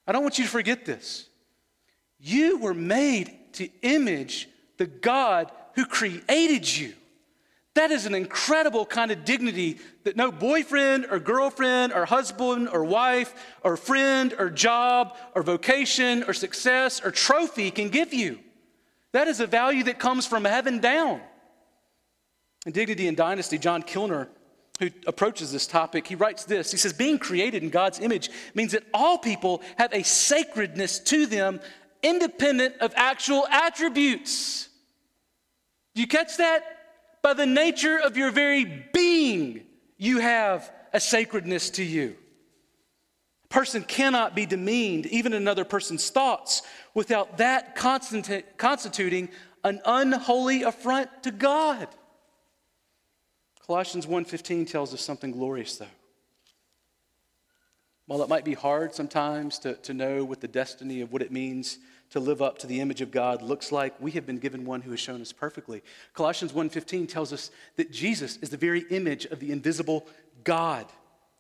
[0.06, 1.28] I don't want you to forget this.
[2.20, 6.94] You were made to image the God who created you.
[7.74, 12.84] That is an incredible kind of dignity that no boyfriend or girlfriend or husband or
[12.84, 18.40] wife or friend or job or vocation or success or trophy can give you.
[19.18, 21.22] That is a value that comes from heaven down.
[22.68, 24.28] In Dignity and Destiny, John Kilner,
[24.80, 26.70] who approaches this topic, he writes this.
[26.70, 31.26] He says, Being created in God's image means that all people have a sacredness to
[31.26, 31.60] them
[32.04, 34.70] independent of actual attributes.
[35.96, 36.62] Do you catch that?
[37.24, 39.64] By the nature of your very being,
[39.98, 42.16] you have a sacredness to you.
[43.50, 46.62] Person cannot be demeaned, even another person's thoughts,
[46.94, 49.30] without that constituting
[49.64, 51.88] an unholy affront to God.
[53.66, 55.88] Colossians 1:15 tells us something glorious though.
[58.06, 61.32] While it might be hard sometimes to, to know what the destiny of what it
[61.32, 61.78] means
[62.12, 64.82] to live up to the image of God looks like, we have been given one
[64.82, 65.84] who has shown us perfectly.
[66.14, 70.08] Colossians 1:15 tells us that Jesus is the very image of the invisible
[70.46, 70.86] God,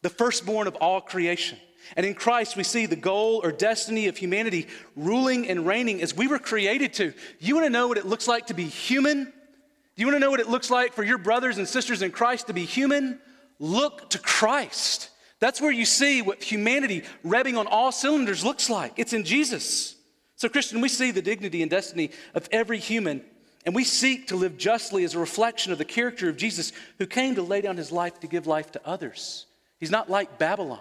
[0.02, 1.58] the firstborn of all creation.
[1.96, 6.16] And in Christ, we see the goal or destiny of humanity ruling and reigning as
[6.16, 7.13] we were created to.
[7.40, 9.26] You want to know what it looks like to be human?
[9.26, 12.12] Do you want to know what it looks like for your brothers and sisters in
[12.12, 13.20] Christ to be human?
[13.60, 15.10] Look to Christ.
[15.40, 18.94] That's where you see what humanity revving on all cylinders looks like.
[18.98, 19.96] It's in Jesus.
[20.36, 23.24] So, Christian, we see the dignity and destiny of every human,
[23.66, 27.08] and we seek to live justly as a reflection of the character of Jesus who
[27.08, 29.48] came to lay down his life to give life to others.
[29.80, 30.80] He's not like Babylon.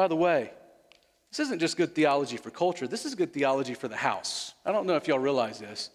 [0.00, 0.50] By the way,
[1.28, 4.54] this isn't just good theology for culture, this is good theology for the house.
[4.64, 5.90] I don't know if y'all realize this.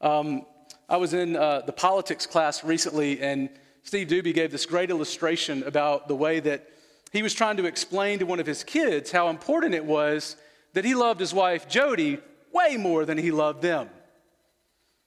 [0.00, 0.44] Um,
[0.88, 3.48] I was in uh, the politics class recently, and
[3.84, 6.68] Steve Doobie gave this great illustration about the way that
[7.12, 10.34] he was trying to explain to one of his kids how important it was
[10.72, 12.18] that he loved his wife, Jody,
[12.52, 13.88] way more than he loved them.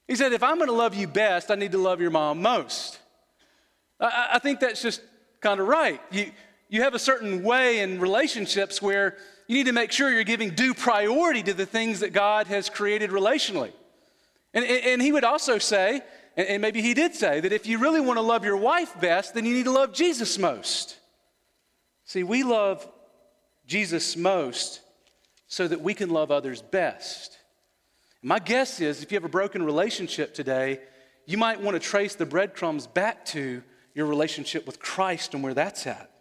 [0.07, 2.41] He said, If I'm going to love you best, I need to love your mom
[2.41, 2.99] most.
[3.99, 5.01] I, I think that's just
[5.41, 6.01] kind of right.
[6.09, 6.31] You,
[6.69, 10.51] you have a certain way in relationships where you need to make sure you're giving
[10.51, 13.71] due priority to the things that God has created relationally.
[14.53, 16.01] And, and he would also say,
[16.37, 19.33] and maybe he did say, that if you really want to love your wife best,
[19.33, 20.97] then you need to love Jesus most.
[22.05, 22.87] See, we love
[23.65, 24.81] Jesus most
[25.47, 27.37] so that we can love others best.
[28.21, 30.81] My guess is if you have a broken relationship today,
[31.25, 33.63] you might want to trace the breadcrumbs back to
[33.95, 36.11] your relationship with Christ and where that's at.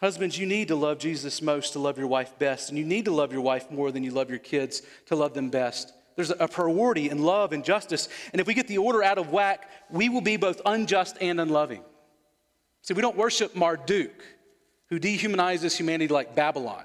[0.00, 3.06] Husbands, you need to love Jesus most to love your wife best, and you need
[3.06, 5.92] to love your wife more than you love your kids to love them best.
[6.14, 9.30] There's a priority in love and justice, and if we get the order out of
[9.30, 11.82] whack, we will be both unjust and unloving.
[12.82, 14.24] See, we don't worship Marduk,
[14.88, 16.84] who dehumanizes humanity like Babylon.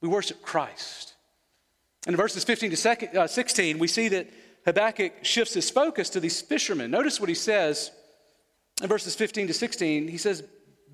[0.00, 1.14] We worship Christ.
[2.06, 4.28] In verses 15 to uh, 16, we see that
[4.66, 6.90] Habakkuk shifts his focus to these fishermen.
[6.90, 7.90] Notice what he says
[8.82, 10.08] in verses 15 to 16.
[10.08, 10.42] He says,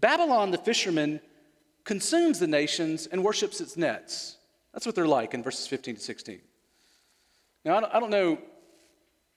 [0.01, 1.21] Babylon, the fisherman,
[1.85, 4.37] consumes the nations and worships its nets.
[4.73, 6.41] That's what they're like in verses 15 to 16.
[7.65, 8.39] Now, I don't, know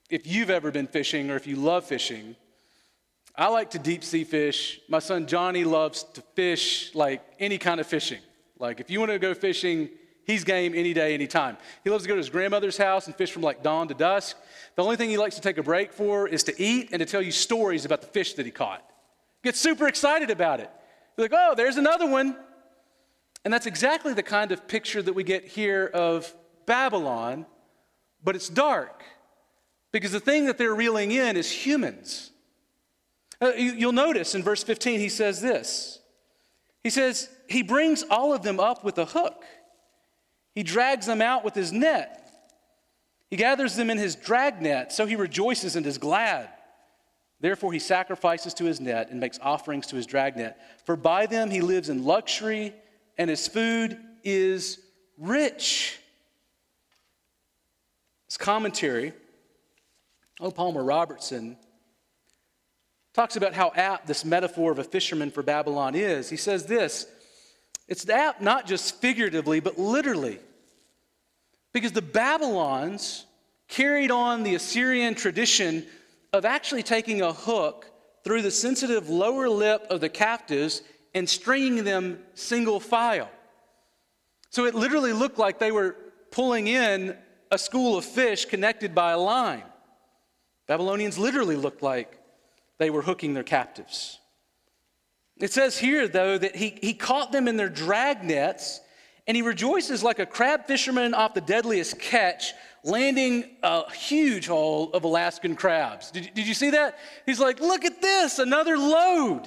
[0.08, 2.36] if you've ever been fishing or if you love fishing.
[3.36, 4.80] I like to deep sea fish.
[4.88, 8.20] My son Johnny loves to fish like any kind of fishing.
[8.58, 9.90] Like if you want to go fishing,
[10.24, 11.58] he's game any day, any time.
[11.82, 14.36] He loves to go to his grandmother's house and fish from like dawn to dusk.
[14.76, 17.06] The only thing he likes to take a break for is to eat and to
[17.06, 18.88] tell you stories about the fish that he caught.
[19.44, 20.70] Get super excited about it.
[21.16, 22.34] You're like, oh, there's another one.
[23.44, 27.44] And that's exactly the kind of picture that we get here of Babylon,
[28.24, 29.02] but it's dark
[29.92, 32.30] because the thing that they're reeling in is humans.
[33.40, 36.00] Uh, you, will notice in verse 15, he says this
[36.82, 39.44] He says, He brings all of them up with a hook,
[40.54, 42.22] He drags them out with His net.
[43.28, 46.48] He gathers them in His dragnet, so He rejoices and is glad.
[47.44, 50.56] Therefore, he sacrifices to his net and makes offerings to his dragnet.
[50.86, 52.72] For by them he lives in luxury,
[53.18, 54.78] and his food is
[55.18, 55.98] rich.
[58.26, 59.12] This commentary,
[60.40, 60.50] O.
[60.50, 61.58] Palmer Robertson,
[63.12, 66.30] talks about how apt this metaphor of a fisherman for Babylon is.
[66.30, 67.06] He says this
[67.88, 70.38] it's apt not just figuratively, but literally.
[71.74, 73.26] Because the Babylons
[73.68, 75.84] carried on the Assyrian tradition
[76.34, 77.86] of actually taking a hook
[78.24, 80.82] through the sensitive lower lip of the captives
[81.14, 83.30] and stringing them single file.
[84.50, 85.94] So it literally looked like they were
[86.32, 87.16] pulling in
[87.52, 89.62] a school of fish connected by a line.
[90.66, 92.18] Babylonians literally looked like
[92.78, 94.18] they were hooking their captives.
[95.36, 98.80] It says here, though, that he, he caught them in their drag nets,
[99.28, 104.92] and he rejoices like a crab fisherman off the deadliest catch landing a huge haul
[104.92, 106.10] of Alaskan crabs.
[106.10, 106.98] Did, did you see that?
[107.26, 109.42] He's like, look at this, another load.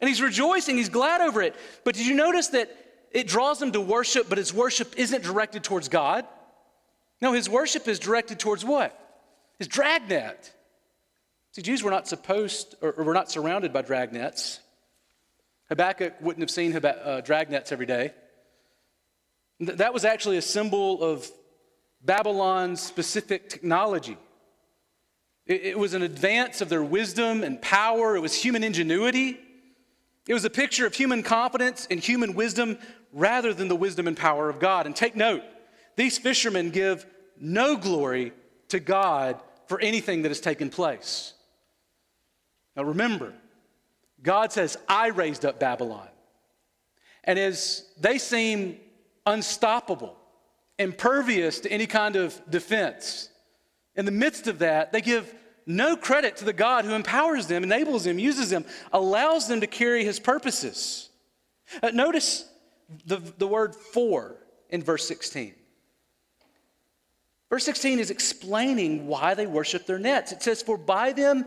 [0.00, 1.54] And he's rejoicing, he's glad over it.
[1.84, 2.74] But did you notice that
[3.12, 6.26] it draws him to worship, but his worship isn't directed towards God?
[7.20, 8.96] No, his worship is directed towards what?
[9.58, 10.52] His dragnet.
[11.52, 14.58] See, Jews were not supposed, or, or were not surrounded by dragnets.
[15.68, 18.12] Habakkuk wouldn't have seen uh, dragnets every day.
[19.60, 21.30] That was actually a symbol of
[22.02, 24.16] Babylon's specific technology.
[25.46, 29.38] It, it was an advance of their wisdom and power, it was human ingenuity.
[30.28, 32.78] It was a picture of human confidence and human wisdom
[33.12, 34.86] rather than the wisdom and power of God.
[34.86, 35.42] And take note,
[35.96, 37.04] these fishermen give
[37.40, 38.32] no glory
[38.68, 41.32] to God for anything that has taken place.
[42.76, 43.32] Now remember,
[44.22, 46.08] God says, I raised up Babylon.
[47.24, 48.78] And as they seem
[49.26, 50.16] unstoppable,
[50.80, 53.28] impervious to any kind of defense.
[53.94, 55.32] In the midst of that, they give
[55.66, 59.66] no credit to the God who empowers them, enables them, uses them, allows them to
[59.66, 61.10] carry his purposes.
[61.82, 62.48] Uh, notice
[63.06, 64.36] the, the word for
[64.70, 65.54] in verse 16.
[67.50, 70.32] Verse 16 is explaining why they worship their nets.
[70.32, 71.44] It says, For by them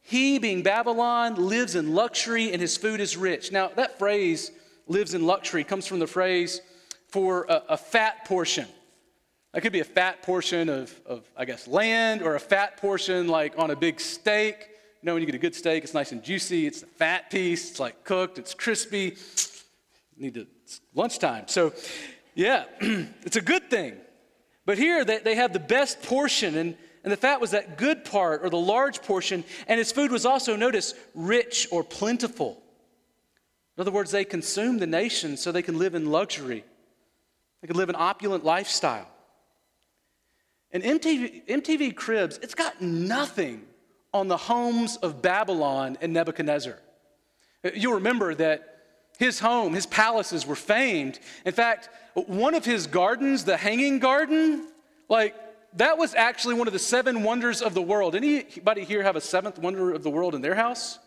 [0.00, 3.52] he, being Babylon, lives in luxury and his food is rich.
[3.52, 4.50] Now, that phrase,
[4.86, 6.60] lives in luxury, comes from the phrase
[7.12, 8.66] for a, a fat portion.
[9.52, 13.28] That could be a fat portion of, of, I guess, land or a fat portion
[13.28, 14.68] like on a big steak.
[15.02, 16.66] You know, when you get a good steak, it's nice and juicy.
[16.66, 17.70] It's a fat piece.
[17.70, 18.38] It's like cooked.
[18.38, 19.16] It's crispy.
[20.16, 21.48] Need to, it's lunchtime.
[21.48, 21.74] So,
[22.34, 23.94] yeah, it's a good thing.
[24.64, 28.04] But here they, they have the best portion, and, and the fat was that good
[28.04, 32.62] part or the large portion, and his food was also, notice, rich or plentiful.
[33.76, 36.64] In other words, they consume the nation so they can live in luxury,
[37.62, 39.06] they could live an opulent lifestyle.
[40.72, 43.62] And MTV, MTV Cribs, it's got nothing
[44.12, 46.78] on the homes of Babylon and Nebuchadnezzar.
[47.64, 48.68] Uh, you'll remember that
[49.18, 51.20] his home, his palaces were famed.
[51.44, 54.68] In fact, one of his gardens, the Hanging Garden,
[55.08, 55.36] like
[55.74, 58.16] that was actually one of the seven wonders of the world.
[58.16, 60.98] Anybody here have a seventh wonder of the world in their house?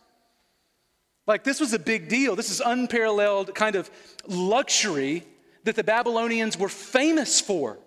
[1.28, 2.36] Like this was a big deal.
[2.36, 3.90] This is unparalleled kind of
[4.28, 5.26] luxury
[5.66, 7.78] that the Babylonians were famous for.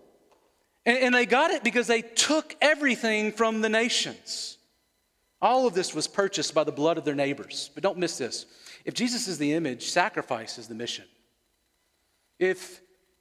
[0.85, 4.59] And, and they got it because they took everything from the nations.
[5.41, 7.71] All of this was purchased by the blood of their neighbors.
[7.75, 8.47] But don't miss this.
[8.85, 11.05] If Jesus is the image, sacrifice is the mission.
[12.39, 12.81] If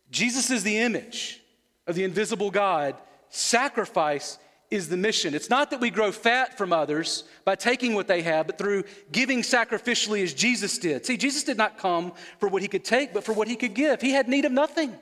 [0.09, 1.41] Jesus is the image
[1.87, 2.95] of the invisible God.
[3.29, 4.37] Sacrifice
[4.69, 5.33] is the mission.
[5.33, 8.83] It's not that we grow fat from others by taking what they have, but through
[9.11, 11.05] giving sacrificially as Jesus did.
[11.05, 13.73] See, Jesus did not come for what he could take, but for what he could
[13.73, 14.01] give.
[14.01, 14.93] He had need of nothing.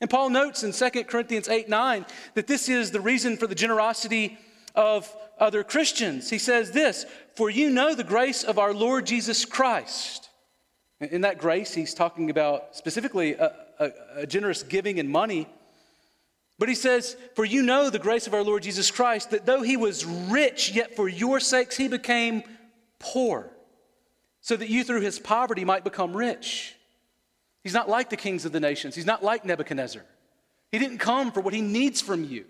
[0.00, 3.54] And Paul notes in 2 Corinthians 8 9 that this is the reason for the
[3.54, 4.38] generosity
[4.74, 6.28] of other Christians.
[6.28, 10.28] He says this For you know the grace of our Lord Jesus Christ.
[11.00, 15.48] In that grace, he's talking about specifically a, a, a generous giving in money.
[16.62, 19.62] But he says, For you know the grace of our Lord Jesus Christ, that though
[19.62, 22.44] he was rich, yet for your sakes he became
[23.00, 23.50] poor,
[24.42, 26.76] so that you through his poverty might become rich.
[27.64, 30.04] He's not like the kings of the nations, he's not like Nebuchadnezzar.
[30.70, 32.44] He didn't come for what he needs from you.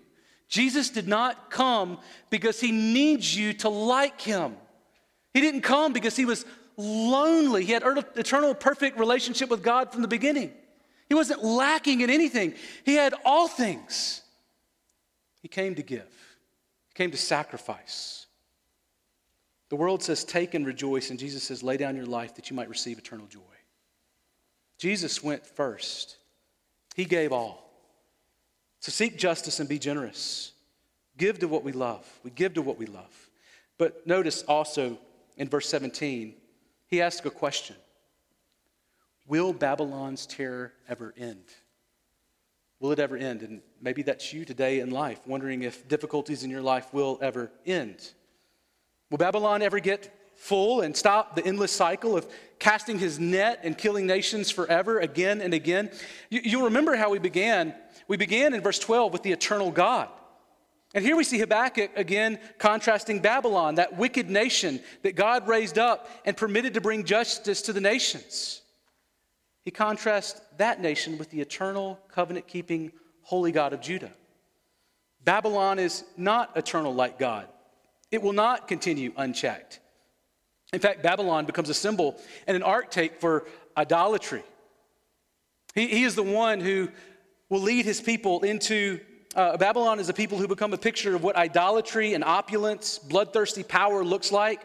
[0.47, 1.97] Jesus did not come
[2.29, 4.57] because he needs you to like him.
[5.33, 6.45] He didn't come because he was
[6.77, 7.65] lonely.
[7.65, 7.81] He had
[8.15, 10.53] eternal perfect relationship with God from the beginning.
[11.13, 14.23] He wasn't lacking in anything, he had all things.
[15.43, 16.09] He came to give,
[16.87, 18.25] he came to sacrifice.
[19.69, 22.55] The world says, Take and rejoice, and Jesus says, Lay down your life that you
[22.55, 23.39] might receive eternal joy.
[24.79, 26.17] Jesus went first,
[26.95, 27.71] He gave all.
[28.79, 30.53] So seek justice and be generous.
[31.19, 32.09] Give to what we love.
[32.23, 33.29] We give to what we love.
[33.77, 34.97] But notice also
[35.37, 36.33] in verse 17,
[36.87, 37.75] he asks a question
[39.27, 41.43] Will Babylon's terror ever end?
[42.79, 43.43] Will it ever end?
[43.43, 47.49] And maybe that's you today in life, wondering if difficulties in your life will ever
[47.65, 48.11] end.
[49.09, 52.27] Will Babylon ever get full and stop the endless cycle of
[52.59, 55.91] casting his net and killing nations forever again and again?
[56.29, 57.73] You, will remember how we began.
[58.09, 60.09] We began in verse 12 with the eternal God.
[60.93, 66.09] And here we see Habakkuk again contrasting Babylon, that wicked nation that God raised up
[66.25, 68.62] and permitted to bring justice to the nations.
[69.63, 72.91] He contrasts that nation with the eternal, covenant keeping,
[73.21, 74.11] holy God of Judah.
[75.23, 77.47] Babylon is not eternal like God,
[78.11, 79.79] it will not continue unchecked.
[80.73, 83.45] In fact, Babylon becomes a symbol and an archetype for
[83.77, 84.41] idolatry.
[85.75, 86.89] He, he is the one who
[87.49, 88.99] will lead his people into
[89.35, 93.63] uh, Babylon is a people who become a picture of what idolatry and opulence, bloodthirsty
[93.63, 94.61] power looks like.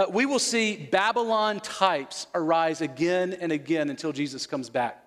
[0.00, 5.04] Uh, we will see Babylon types arise again and again until Jesus comes back.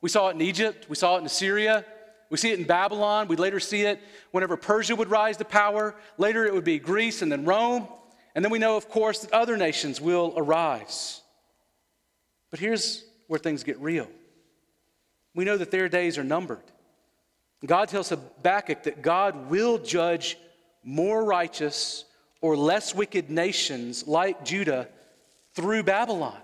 [0.00, 1.84] We saw it in Egypt, we saw it in Assyria,
[2.30, 5.96] we see it in Babylon, we later see it whenever Persia would rise to power.
[6.16, 7.88] Later it would be Greece and then Rome.
[8.36, 11.22] And then we know, of course, that other nations will arise.
[12.52, 14.08] But here's where things get real
[15.34, 16.62] we know that their days are numbered.
[17.64, 20.38] God tells Habakkuk that God will judge
[20.84, 22.04] more righteous
[22.46, 24.88] or less wicked nations like Judah
[25.54, 26.38] through Babylon.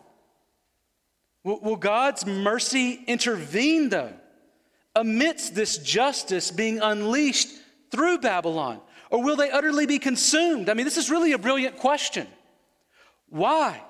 [1.45, 4.13] Will God's mercy intervene, though,
[4.97, 7.49] amidst this justice being unleashed
[7.91, 8.81] through Babylon?
[9.11, 10.69] Or will they utterly be consumed?
[10.69, 12.27] I mean, this is really a brilliant question.
[13.29, 13.83] Why?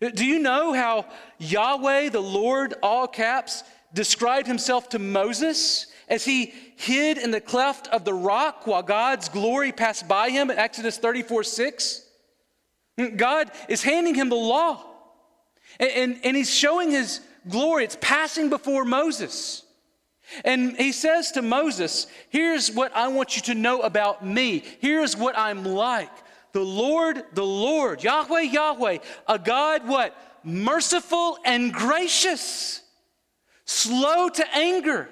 [0.00, 1.06] Do you know how
[1.38, 7.86] Yahweh, the Lord, all caps, described himself to Moses as he hid in the cleft
[7.88, 12.06] of the rock while God's glory passed by him in Exodus 34 6.
[13.16, 14.84] God is handing him the law.
[15.78, 17.84] And, and, and he's showing his glory.
[17.84, 19.62] It's passing before Moses.
[20.44, 24.64] And he says to Moses, Here's what I want you to know about me.
[24.80, 26.10] Here's what I'm like.
[26.52, 28.98] The Lord, the Lord, Yahweh, Yahweh,
[29.28, 30.16] a God what?
[30.42, 32.80] Merciful and gracious,
[33.66, 35.08] slow to anger,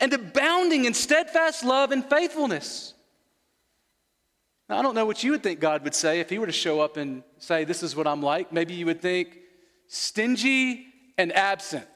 [0.00, 2.94] and abounding in steadfast love and faithfulness.
[4.68, 6.52] Now, I don't know what you would think God would say if he were to
[6.52, 8.52] show up and say, This is what I'm like.
[8.52, 9.38] Maybe you would think,
[9.86, 10.86] stingy
[11.16, 11.86] and absent,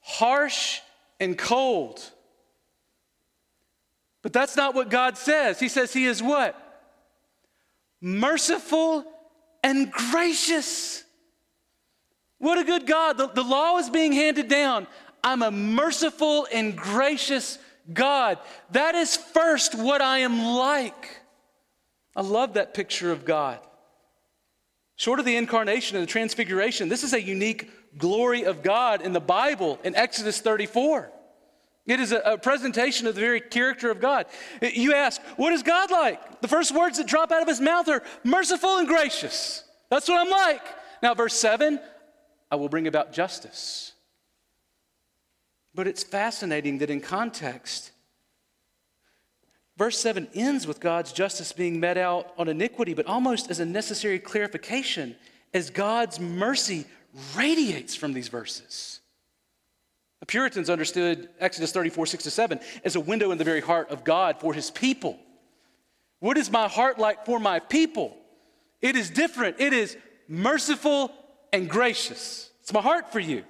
[0.00, 0.80] harsh
[1.18, 2.02] and cold.
[4.20, 5.58] But that's not what God says.
[5.58, 6.56] He says He is what?
[8.00, 9.04] Merciful
[9.64, 11.04] and gracious.
[12.38, 13.16] What a good God.
[13.16, 14.86] The, the law is being handed down.
[15.24, 17.58] I'm a merciful and gracious
[17.92, 18.38] God.
[18.70, 21.20] That is first what I am like.
[22.14, 23.58] I love that picture of God.
[24.96, 29.12] Short of the incarnation and the transfiguration, this is a unique glory of God in
[29.12, 31.10] the Bible in Exodus 34.
[31.86, 34.26] It is a, presentation of the very character of God.
[34.60, 36.40] You ask, what is God like?
[36.40, 39.64] The first words that drop out of his mouth are merciful and gracious.
[39.90, 40.62] That's what I'm like.
[41.02, 41.80] Now, verse 7
[42.50, 43.92] I will bring about justice.
[45.74, 47.92] But it's fascinating that in context,
[49.76, 53.64] Verse 7 ends with God's justice being met out on iniquity, but almost as a
[53.64, 55.16] necessary clarification,
[55.54, 56.84] as God's mercy
[57.34, 59.00] radiates from these verses.
[60.20, 63.90] The Puritans understood Exodus 34, 6 to 7 as a window in the very heart
[63.90, 65.18] of God for his people.
[66.20, 68.16] What is my heart like for my people?
[68.80, 69.56] It is different.
[69.58, 69.96] It is
[70.28, 71.12] merciful
[71.52, 72.50] and gracious.
[72.60, 73.42] It's my heart for you.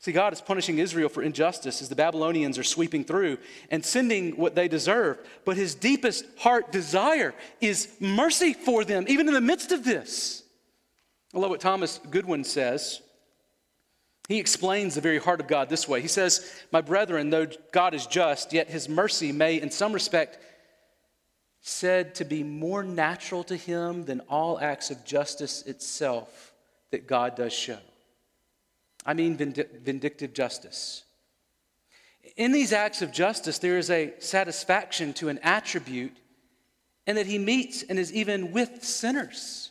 [0.00, 3.38] See, God is punishing Israel for injustice as the Babylonians are sweeping through
[3.70, 5.18] and sending what they deserve.
[5.44, 10.44] But his deepest heart desire is mercy for them, even in the midst of this.
[11.34, 13.02] I love what Thomas Goodwin says.
[14.28, 16.00] He explains the very heart of God this way.
[16.00, 20.38] He says, My brethren, though God is just, yet his mercy may, in some respect,
[21.60, 26.52] said to be more natural to him than all acts of justice itself
[26.92, 27.78] that God does show.
[29.08, 31.02] I mean vindictive justice.
[32.36, 36.14] In these acts of justice, there is a satisfaction to an attribute,
[37.06, 39.70] and that he meets and is even with sinners.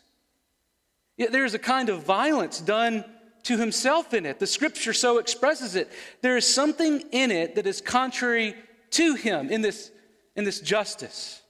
[1.18, 3.06] Yet there is a kind of violence done
[3.44, 4.40] to himself in it.
[4.40, 5.92] The scripture so expresses it.
[6.22, 8.56] There is something in it that is contrary
[8.92, 9.92] to him in this,
[10.36, 11.44] in this justice,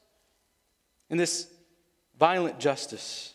[1.10, 1.48] in this
[2.20, 3.34] violent justice.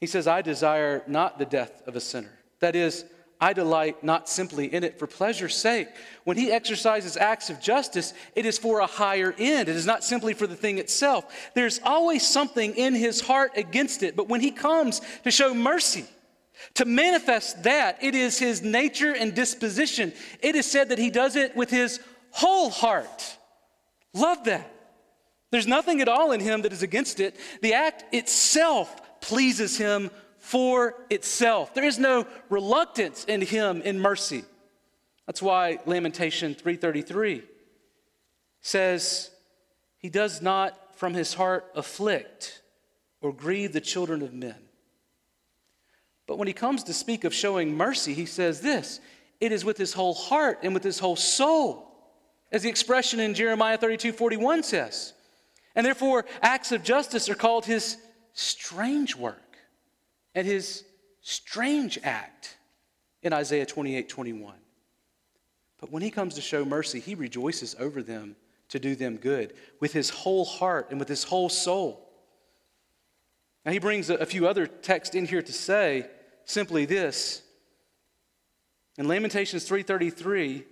[0.00, 2.32] He says, I desire not the death of a sinner.
[2.60, 3.04] That is,
[3.44, 5.88] I delight not simply in it for pleasure's sake.
[6.24, 9.68] When he exercises acts of justice, it is for a higher end.
[9.68, 11.50] It is not simply for the thing itself.
[11.52, 14.16] There's always something in his heart against it.
[14.16, 16.06] But when he comes to show mercy,
[16.72, 20.14] to manifest that, it is his nature and disposition.
[20.40, 23.36] It is said that he does it with his whole heart.
[24.14, 24.72] Love that.
[25.50, 27.36] There's nothing at all in him that is against it.
[27.60, 30.10] The act itself pleases him
[30.44, 31.72] for itself.
[31.72, 34.44] There is no reluctance in him in mercy.
[35.26, 37.42] That's why Lamentation 333
[38.60, 39.30] says,
[39.96, 42.60] He does not from his heart afflict
[43.22, 44.56] or grieve the children of men.
[46.26, 49.00] But when he comes to speak of showing mercy, he says this
[49.40, 51.90] it is with his whole heart and with his whole soul,
[52.52, 55.14] as the expression in Jeremiah 32 41 says.
[55.74, 57.96] And therefore, acts of justice are called his
[58.34, 59.40] strange work
[60.34, 60.84] at his
[61.20, 62.56] strange act
[63.22, 64.54] in Isaiah 28 21.
[65.80, 68.36] But when he comes to show mercy, he rejoices over them
[68.70, 72.08] to do them good with his whole heart and with his whole soul.
[73.64, 76.06] Now, he brings a, few other texts in here to say
[76.44, 77.42] simply this.
[78.98, 80.64] In Lamentations 3:33,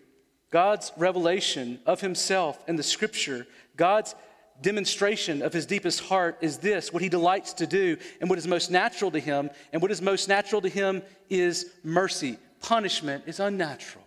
[0.51, 3.47] God's revelation of himself and the scripture,
[3.77, 4.15] God's
[4.61, 8.47] demonstration of his deepest heart is this what he delights to do and what is
[8.47, 9.51] most natural to him.
[9.73, 12.39] And what is most natural to him is mercy.
[12.61, 14.05] Punishment is unnatural.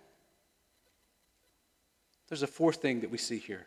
[2.28, 3.66] There's a fourth thing that we see here.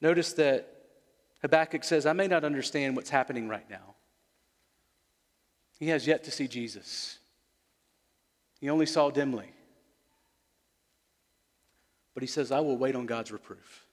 [0.00, 0.72] Notice that
[1.42, 3.94] Habakkuk says, I may not understand what's happening right now.
[5.78, 7.18] He has yet to see Jesus,
[8.60, 9.50] he only saw dimly.
[12.14, 13.85] But he says, I will wait on God's reproof.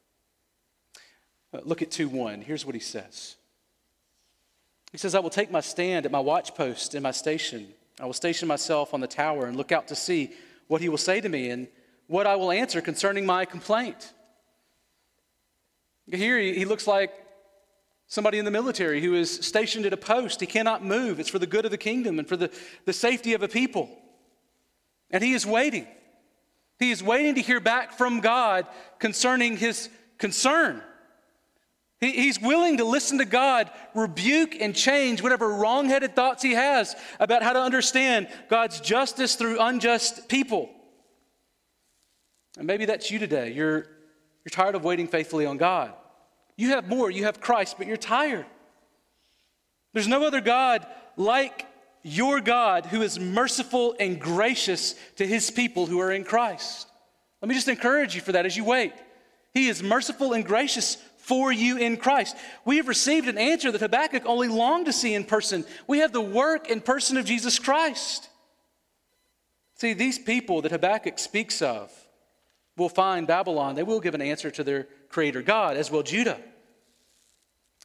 [1.54, 2.42] Uh, look at 2 1.
[2.42, 3.36] Here's what he says
[4.92, 7.68] He says, I will take my stand at my watchpost in my station.
[8.00, 10.32] I will station myself on the tower and look out to see
[10.68, 11.68] what he will say to me and
[12.08, 14.14] what I will answer concerning my complaint.
[16.12, 17.14] Here he, he looks like
[18.14, 21.20] Somebody in the military who is stationed at a post, he cannot move.
[21.20, 22.52] It's for the good of the kingdom and for the,
[22.86, 23.90] the safety of a people.
[25.10, 25.88] And he is waiting.
[26.78, 28.68] He is waiting to hear back from God
[29.00, 29.90] concerning his
[30.20, 30.84] concern.
[32.04, 36.98] He, he's willing to listen to God, rebuke and change whatever wrongheaded thoughts he has
[37.18, 40.70] about how to understand God's justice through unjust people.
[42.58, 43.54] And maybe that's you today.
[43.54, 43.86] You're,
[44.44, 45.94] you're tired of waiting faithfully on God.
[46.58, 48.46] You have more, you have Christ, but you're tired.
[49.94, 50.86] There's no other God
[51.16, 51.66] like
[52.02, 56.86] your God who is merciful and gracious to his people who are in Christ.
[57.42, 58.92] Let me just encourage you for that as you wait.
[59.54, 62.36] He is merciful and gracious for you in Christ.
[62.66, 65.64] We have received an answer that Habakkuk only longed to see in person.
[65.88, 68.28] We have the work and person of Jesus Christ.
[69.76, 71.92] See, these people that Habakkuk speaks of
[72.76, 73.76] will find Babylon.
[73.76, 76.40] They will give an answer to their creator God, as will Judah.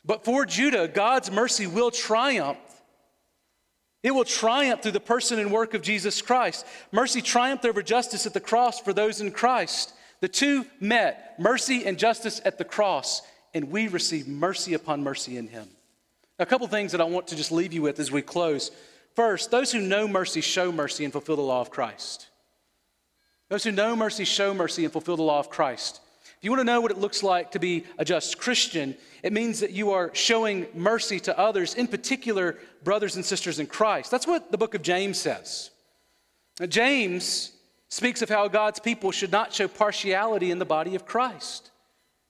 [0.05, 2.59] But for Judah, God's mercy will triumph.
[4.03, 6.67] It will triumph through the person and work of Jesus Christ.
[6.91, 9.93] Mercy triumphed over justice at the cross for those in Christ.
[10.21, 13.23] The two met, mercy and justice at the cross,
[13.55, 15.69] and we receive mercy upon mercy in Him.
[16.39, 18.71] a couple things that I want to just leave you with as we close.
[19.17, 22.29] First, those who know mercy show mercy and fulfill the law of Christ.
[23.49, 26.01] Those who know mercy show mercy and fulfill the law of Christ.
[26.23, 29.33] If you want to know what it looks like to be a just Christian, it
[29.33, 34.13] means that you are showing mercy to others, in particular, brothers and sisters in Christ.
[34.13, 35.71] That's what the book of James says.
[36.61, 37.53] Now, James
[37.89, 41.71] speaks of how God's people should not show partiality in the body of Christ.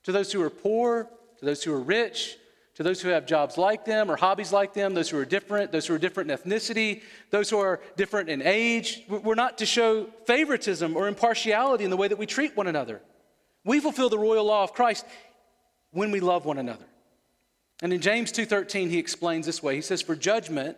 [0.05, 2.37] To those who are poor, to those who are rich,
[2.77, 5.73] to those who have jobs like them or hobbies like them, those who are different,
[5.73, 9.03] those who are different in ethnicity, those who are different in age.
[9.09, 13.01] We're not to show favoritism or impartiality in the way that we treat one another.
[13.65, 15.05] We fulfill the royal law of Christ
[15.91, 16.87] when we love one another.
[17.83, 19.75] And in James 2:13 he explains this way.
[19.75, 20.77] He says for judgment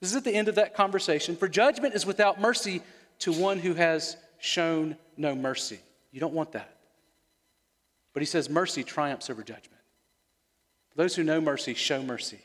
[0.00, 1.34] this is at the end of that conversation.
[1.34, 2.82] For judgment is without mercy
[3.20, 5.78] to one who has shown no mercy.
[6.12, 6.76] You don't want that.
[8.12, 9.80] But he says mercy triumphs over judgment.
[10.96, 12.38] Those who know mercy show mercy.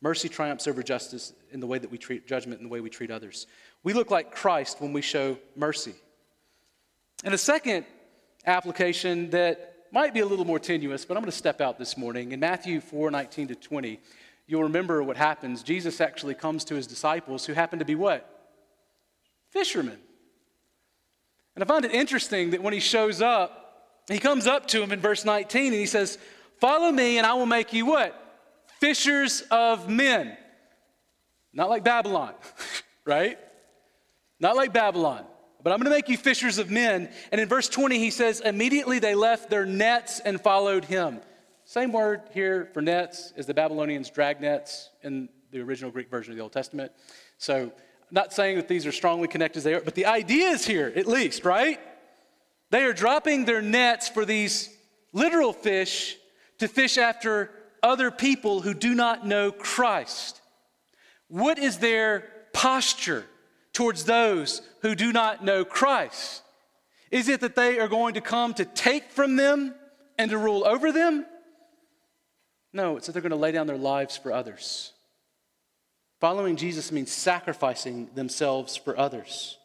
[0.00, 2.90] Mercy triumphs over justice in the way that we treat judgment and the way we
[2.90, 3.46] treat others.
[3.84, 5.94] We look like Christ when we show mercy.
[7.22, 7.86] And a second
[8.44, 11.96] application that might be a little more tenuous, but I'm going to step out this
[11.96, 12.32] morning.
[12.32, 14.00] In Matthew 4 19 to 20,
[14.48, 15.62] you'll remember what happens.
[15.62, 18.28] Jesus actually comes to his disciples who happen to be what?
[19.50, 19.98] Fishermen.
[21.54, 23.58] And I find it interesting that when he shows up,
[24.08, 26.18] he comes up to him in verse 19 and he says,
[26.60, 28.18] Follow me and I will make you what?
[28.80, 30.36] Fishers of men.
[31.52, 32.34] Not like Babylon,
[33.04, 33.38] right?
[34.40, 35.24] Not like Babylon.
[35.62, 37.08] But I'm going to make you fishers of men.
[37.30, 41.20] And in verse 20, he says, Immediately they left their nets and followed him.
[41.64, 46.32] Same word here for nets as the Babylonians drag nets in the original Greek version
[46.32, 46.90] of the Old Testament.
[47.38, 47.72] So,
[48.12, 50.92] not saying that these are strongly connected as they are, but the idea is here,
[50.94, 51.80] at least, right?
[52.70, 54.68] They are dropping their nets for these
[55.12, 56.16] literal fish
[56.58, 57.50] to fish after
[57.82, 60.40] other people who do not know Christ.
[61.28, 63.24] What is their posture
[63.72, 66.42] towards those who do not know Christ?
[67.10, 69.74] Is it that they are going to come to take from them
[70.18, 71.26] and to rule over them?
[72.72, 74.91] No, it's that they're going to lay down their lives for others.
[76.22, 79.58] Following Jesus means sacrificing themselves for others.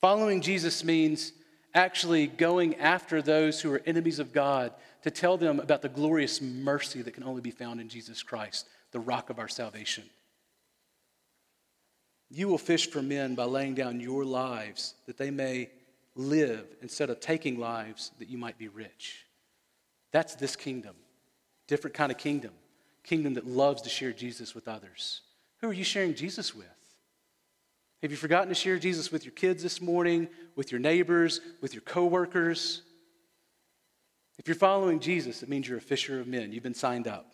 [0.00, 1.32] Following Jesus means
[1.74, 4.72] actually going after those who are enemies of God
[5.02, 8.68] to tell them about the glorious mercy that can only be found in Jesus Christ,
[8.92, 10.04] the rock of our salvation.
[12.30, 15.70] You will fish for men by laying down your lives that they may
[16.14, 19.26] live instead of taking lives that you might be rich.
[20.12, 20.94] That's this kingdom.
[21.66, 22.52] Different kind of kingdom.
[23.02, 25.22] Kingdom that loves to share Jesus with others.
[25.60, 26.66] Who are you sharing Jesus with?
[28.02, 31.74] Have you forgotten to share Jesus with your kids this morning, with your neighbors, with
[31.74, 32.82] your coworkers?
[34.38, 36.50] If you're following Jesus, it means you're a fisher of men.
[36.50, 37.30] You've been signed up.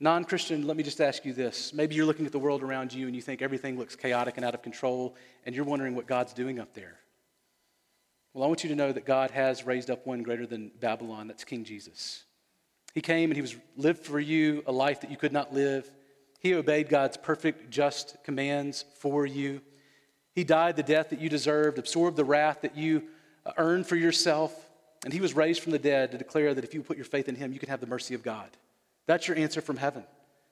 [0.00, 1.74] Non Christian, let me just ask you this.
[1.74, 4.44] Maybe you're looking at the world around you and you think everything looks chaotic and
[4.44, 6.98] out of control, and you're wondering what God's doing up there.
[8.32, 11.26] Well, I want you to know that God has raised up one greater than Babylon.
[11.26, 12.24] That's King Jesus.
[12.94, 15.90] He came and he was lived for you a life that you could not live.
[16.38, 19.60] He obeyed God's perfect, just commands for you.
[20.34, 23.04] He died the death that you deserved, absorbed the wrath that you
[23.44, 24.68] uh, earned for yourself,
[25.04, 27.28] and he was raised from the dead to declare that if you put your faith
[27.28, 28.50] in him, you can have the mercy of God.
[29.06, 30.04] That's your answer from heaven.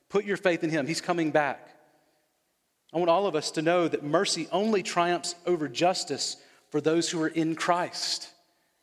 [0.08, 1.68] Put your faith in Him, He's coming back.
[2.92, 6.36] I want all of us to know that mercy only triumphs over justice
[6.70, 8.30] for those who are in Christ.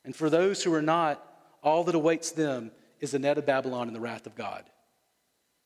[0.03, 1.25] And for those who are not,
[1.63, 4.65] all that awaits them is the net of Babylon and the wrath of God.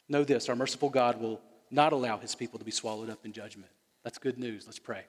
[0.08, 1.42] Know this our merciful God will
[1.72, 3.72] not allow his people to be swallowed up in judgment.
[4.04, 4.66] That's good news.
[4.66, 5.04] Let's pray.